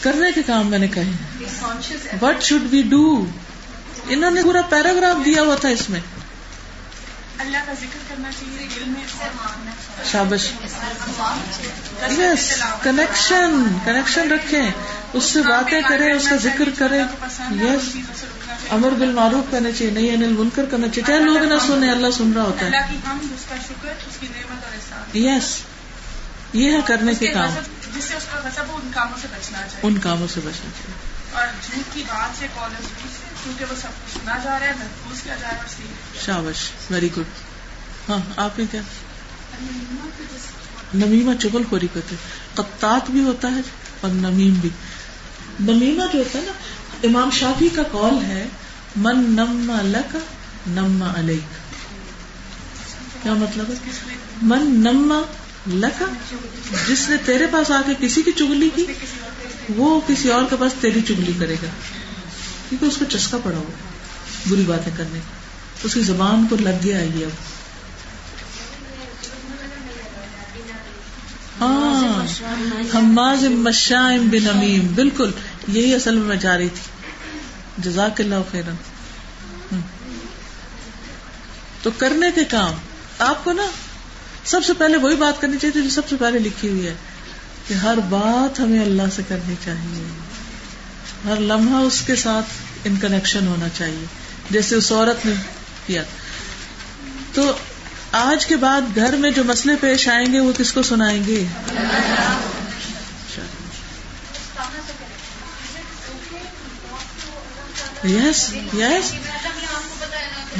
[0.00, 5.42] کرنے کے کام میں نے کہے وٹ شوڈ وی ڈو انہوں نے پورا پیراگراف دیا
[5.42, 6.00] ہوا تھا اس میں
[7.38, 10.46] اللہ کا ذکر کرنا چاہیے شابش
[12.10, 12.62] یس
[12.82, 14.60] کنیکشن کنیکشن رکھے
[15.12, 17.00] اس سے باتیں کریں اس کا ذکر کرے
[17.52, 17.96] یس
[18.70, 22.10] امر بال معروف کرنا چاہیے نہیں انل منکر کرنا چاہیے چاہے لوگ نہ سنیں اللہ
[22.10, 22.70] سن رہا ہوتا ہے
[25.18, 25.56] یس
[26.52, 27.54] یہ ہے کرنے کے کام
[28.92, 29.28] کاموں سے
[29.82, 32.46] ان کاموں سے بچنا چاہیے اور جھوٹ کی بات سے
[36.26, 37.40] شابش ویری گڈ
[38.08, 38.80] ہاں آپ نے کیا
[40.94, 42.14] نمیما چگل خوری کرتے
[43.20, 43.60] ہوتا ہے
[44.00, 44.68] اور نمیم بھی
[45.60, 46.52] نمیما جو ہوتا ہے نا
[47.02, 48.46] امام شافی کا کال ہے
[48.96, 50.16] من نما لک
[50.66, 51.60] نما علیک
[53.22, 53.74] کیا مطلب ہے
[54.42, 55.22] من نما
[55.66, 56.02] لک
[56.88, 58.86] جس نے تیرے پاس آ کے کسی کی چگلی کی
[59.76, 61.68] وہ کسی اور کے پاس تیری چگلی کرے گا
[62.72, 65.18] کیونکہ اس کو چسکا پڑا وہ بری باتیں کرنے
[65.84, 67.32] اس کی زبان کو لگ گیا ہے اب
[71.60, 75.30] ہاں ہماز مشائم بن امیم بالکل
[75.68, 79.80] یہی اصل میں میں جا رہی تھی جزاک اللہ خیرن
[81.82, 82.80] تو کرنے کے کام
[83.22, 83.70] آپ کو نا
[84.46, 86.94] سب سے پہلے وہی بات کرنی چاہیے جو سب سے پہلے لکھی ہوئی ہے
[87.68, 90.21] کہ ہر بات ہمیں اللہ سے کرنی چاہیے
[91.26, 92.46] ہر لمحہ اس کے ساتھ
[92.84, 94.04] ان کنیکشن ہونا چاہیے
[94.50, 95.32] جیسے اس عورت نے
[95.86, 96.02] کیا
[97.32, 97.52] تو
[98.12, 101.44] آج کے بعد گھر میں جو مسئلے پیش آئیں گے وہ کس کو سنائیں گے
[108.04, 108.54] یس
[108.74, 109.12] یس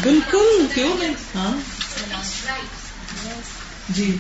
[0.03, 1.53] بالکل کیوں نہیں ہاں
[3.89, 4.17] جی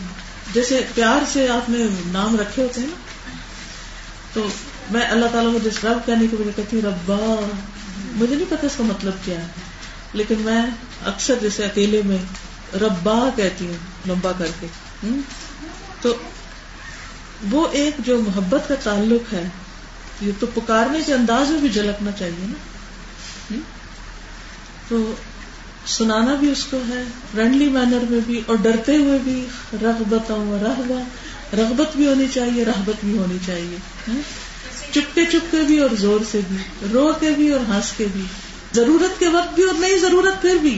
[0.53, 2.95] جیسے پیار سے آپ نے نام رکھے ہوتے ہیں نا
[4.33, 4.49] تو
[4.93, 8.77] میں اللہ تعالیٰ کو جس رب کہنے کی کہتی ہوں ربا مجھے نہیں پتا اس
[8.77, 10.63] کا مطلب کیا ہے لیکن میں
[11.05, 12.19] اکثر جیسے اکیلے میں
[12.83, 14.67] ربا کہتی ہوں لمبا کر کے
[16.01, 16.15] تو
[17.51, 19.49] وہ ایک جو محبت کا تعلق ہے
[20.21, 23.59] یہ تو پکارنے کے انداز میں بھی جھلکنا چاہیے نا
[24.89, 25.05] تو
[25.87, 29.45] سنانا بھی اس کو ہے فرینڈلی مینر میں بھی اور ڈرتے ہوئے بھی
[29.83, 30.31] رغبت
[31.55, 33.79] رغبت بھی ہونی چاہیے رحبت بھی ہونی چاہیے
[34.93, 36.57] چپکے چپکے چپ کے بھی اور زور سے بھی
[36.93, 38.25] رو کے بھی اور ہنس کے بھی
[38.75, 40.78] ضرورت کے وقت بھی اور نئی ضرورت پھر بھی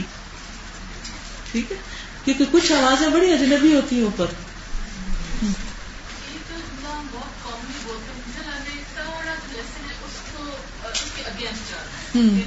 [1.51, 1.77] ٹھیک ہے
[2.25, 4.25] کیونکہ کچھ آوازیں بڑی اجنبی ہوتی ہیں اوپر
[12.15, 12.46] یعنی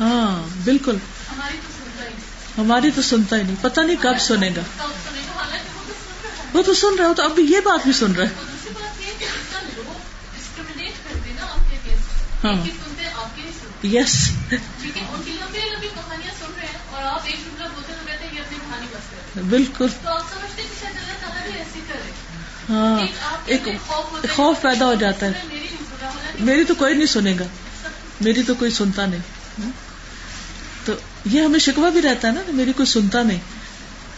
[0.00, 0.96] ہاں بالکل
[2.58, 4.62] ہماری تو سنتا ہی نہیں پتا نہیں کب سنے گا
[6.54, 8.50] وہ تو سن رہا ہو تو اب بھی یہ بات بھی سن رہا ہے
[19.48, 19.86] بالکل
[22.68, 23.06] ہاں
[23.46, 23.68] ایک
[24.30, 25.32] خوف پیدا ہو جاتا ہے
[26.40, 27.44] میری تو کوئی نہیں سنے گا
[28.20, 29.20] میری تو کوئی سنتا نہیں
[29.62, 29.70] ہاں۔
[30.84, 30.92] تو
[31.24, 33.61] یہ ہمیں شکوا بھی رہتا ہے نا میری کوئی سنتا نہیں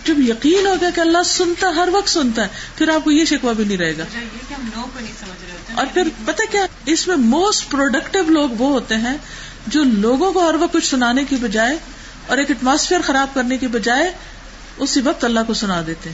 [0.05, 3.25] جب یقین ہو گیا کہ اللہ سنتا ہر وقت سنتا ہے پھر آپ کو یہ
[3.27, 8.61] شکوا بھی نہیں رہے گا جی، اور پھر پتا کیا اس میں موسٹ پروڈکٹیو لوگ
[8.61, 9.17] وہ ہوتے ہیں
[9.69, 11.77] جو لوگوں کو ہر وقت کچھ سنانے کی بجائے
[12.27, 14.11] اور ایک ایٹماسفیئر خراب کرنے کی بجائے
[14.79, 16.11] اسی وقت اللہ کو سنا دیتے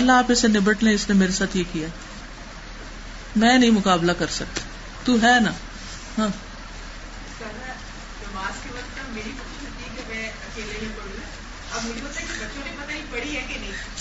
[0.00, 1.88] اللہ آپ اسے نبٹ لیں اس نے میرے ساتھ یہ کیا
[3.36, 4.60] میں نہیں مقابلہ کر سکتا
[5.04, 5.50] تو ہے نا
[6.18, 6.28] ہاں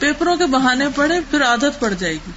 [0.00, 2.32] پیپروں کے بہانے پڑے پھر عادت پڑ جائے گی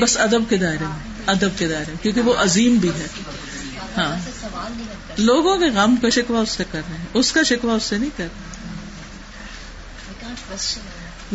[0.00, 3.06] بس ادب کے دائرے میں ادب کے دائرے میں کیونکہ وہ عظیم بھی ہے
[3.96, 4.14] ہاں
[5.18, 7.98] لوگوں کے غم کا شکوا اس سے کر رہے ہیں اس کا شکوہ اس سے
[7.98, 8.56] نہیں کر رہے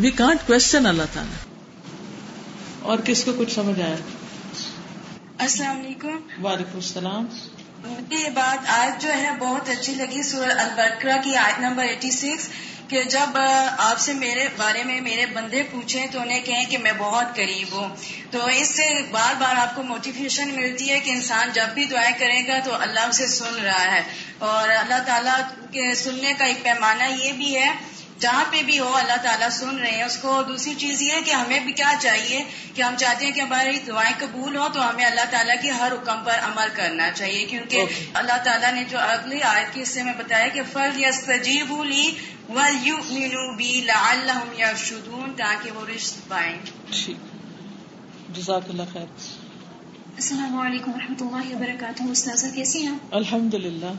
[0.00, 1.42] وی کانٹ کوشچن اللہ تعالیٰ
[2.84, 3.96] اور کس کو کچھ سمجھ آیا
[5.44, 7.26] السلام علیکم وعلیکم السلام
[7.84, 12.12] مجھے یہ بات آج جو ہے بہت اچھی لگی سورہ البرکرا کی آج نمبر ایٹی
[12.12, 12.48] سکس
[12.90, 13.38] کہ جب
[13.80, 17.74] آپ سے میرے بارے میں میرے بندے پوچھے تو انہیں کہیں کہ میں بہت قریب
[17.74, 17.90] ہوں
[18.32, 22.14] تو اس سے بار بار آپ کو موٹیویشن ملتی ہے کہ انسان جب بھی دعائیں
[22.20, 24.02] کرے گا تو اللہ اسے سن رہا ہے
[24.48, 25.38] اور اللہ تعالیٰ
[25.72, 27.72] کے سننے کا ایک پیمانہ یہ بھی ہے
[28.24, 31.22] جہاں پہ بھی ہو اللہ تعالیٰ سن رہے ہیں اس کو دوسری چیز یہ ہے
[31.22, 32.42] کہ ہمیں بھی کیا چاہیے
[32.74, 35.92] کہ ہم چاہتے ہیں کہ ہماری دعائیں قبول ہوں تو ہمیں اللہ تعالیٰ کے ہر
[35.92, 40.14] حکم پر عمل کرنا چاہیے کیونکہ اللہ تعالیٰ نے جو اگلی آیت کے حصے میں
[40.18, 42.06] بتایا کہ فل یا سجیب لی
[42.52, 44.42] مینو بی لا اللہ
[45.38, 46.58] تاکہ وہ رشت پائیں
[48.32, 53.94] جزاک اللہ خیر السلام علیکم و رحمۃ اللہ وبرکاتہ کیسی ہیں الحمد للہ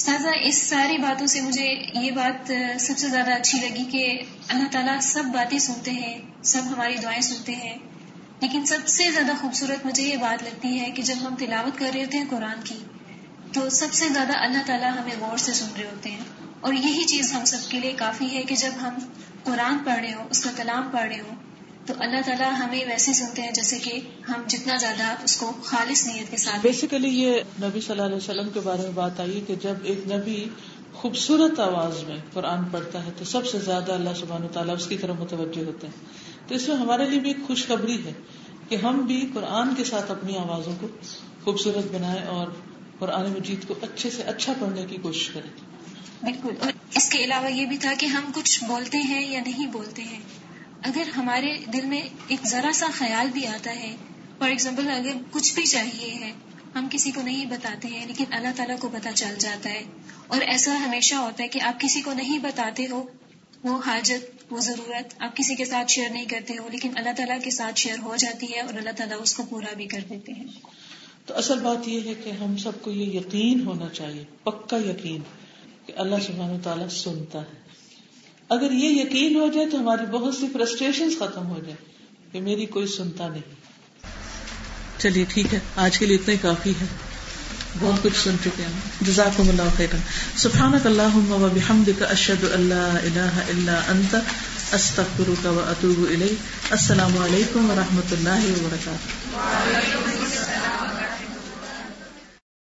[0.00, 1.64] سازا اس ساری باتوں سے مجھے
[1.94, 4.22] یہ بات سب سے زیادہ اچھی لگی کہ
[4.48, 6.18] اللہ تعالیٰ سب باتیں سنتے ہیں
[6.42, 7.76] سب ہماری دعائیں سنتے ہیں
[8.40, 11.90] لیکن سب سے زیادہ خوبصورت مجھے یہ بات لگتی ہے کہ جب ہم تلاوت کر
[11.94, 12.78] رہے ہوتے ہیں قرآن کی
[13.52, 17.04] تو سب سے زیادہ اللہ تعالیٰ ہمیں غور سے سن رہے ہوتے ہیں اور یہی
[17.04, 18.98] چیز ہم سب کے لیے کافی ہے کہ جب ہم
[19.44, 21.36] قرآن پڑھ رہے ہوں اس کا کلام پڑھ رہے ہوں
[21.86, 26.06] تو اللہ تعالیٰ ہمیں ویسے سنتے ہیں جیسے کہ ہم جتنا زیادہ اس کو خالص
[26.06, 29.40] نیت کے ساتھ بیسیکلی یہ نبی صلی اللہ علیہ وسلم کے بارے میں بات آئی
[29.46, 30.36] کہ جب ایک نبی
[30.92, 34.96] خوبصورت آواز میں قرآن پڑھتا ہے تو سب سے زیادہ اللہ سبحان تعالیٰ اس کی
[34.96, 38.12] طرف متوجہ ہوتے ہیں تو اس میں ہمارے لیے بھی ایک خوشخبری ہے
[38.68, 40.88] کہ ہم بھی قرآن کے ساتھ اپنی آوازوں کو
[41.44, 42.50] خوبصورت بنائیں اور
[42.98, 45.50] قرآن مجید کو اچھے سے اچھا پڑھنے کی کوشش کریں
[46.22, 46.70] بالکل
[46.94, 50.20] اس کے علاوہ یہ بھی تھا کہ ہم کچھ بولتے ہیں یا نہیں بولتے ہیں
[50.82, 52.00] اگر ہمارے دل میں
[52.28, 53.94] ایک ذرا سا خیال بھی آتا ہے
[54.38, 56.32] فار ایگزامپل اگر کچھ بھی چاہیے ہے
[56.74, 59.82] ہم کسی کو نہیں بتاتے ہیں لیکن اللہ تعالیٰ کو پتہ چل جاتا ہے
[60.28, 63.02] اور ایسا ہمیشہ ہوتا ہے کہ آپ کسی کو نہیں بتاتے ہو
[63.64, 67.38] وہ حاجت وہ ضرورت آپ کسی کے ساتھ شیئر نہیں کرتے ہو لیکن اللہ تعالیٰ
[67.44, 70.32] کے ساتھ شیئر ہو جاتی ہے اور اللہ تعالیٰ اس کو پورا بھی کر دیتے
[70.32, 70.46] ہیں
[71.26, 75.22] تو اصل بات یہ ہے کہ ہم سب کو یہ یقین ہونا چاہیے پکا یقین
[75.86, 77.60] کہ اللہ سبحانہ تعالیٰ سنتا ہے
[78.52, 82.66] اگر یہ یقین ہو جائے تو ہماری بہت سی فرسٹریشن ختم ہو جائے کہ میری
[82.66, 83.60] کوئی سنتا نہیں
[84.98, 86.86] چلیے ٹھیک ہے آج کے لیے اتنا ہی کافی ہے
[87.80, 89.94] بہت کچھ سن چکے ہیں اللہ خیر
[96.70, 100.21] السلام علیکم و رحمۃ اللہ وبرکاتہ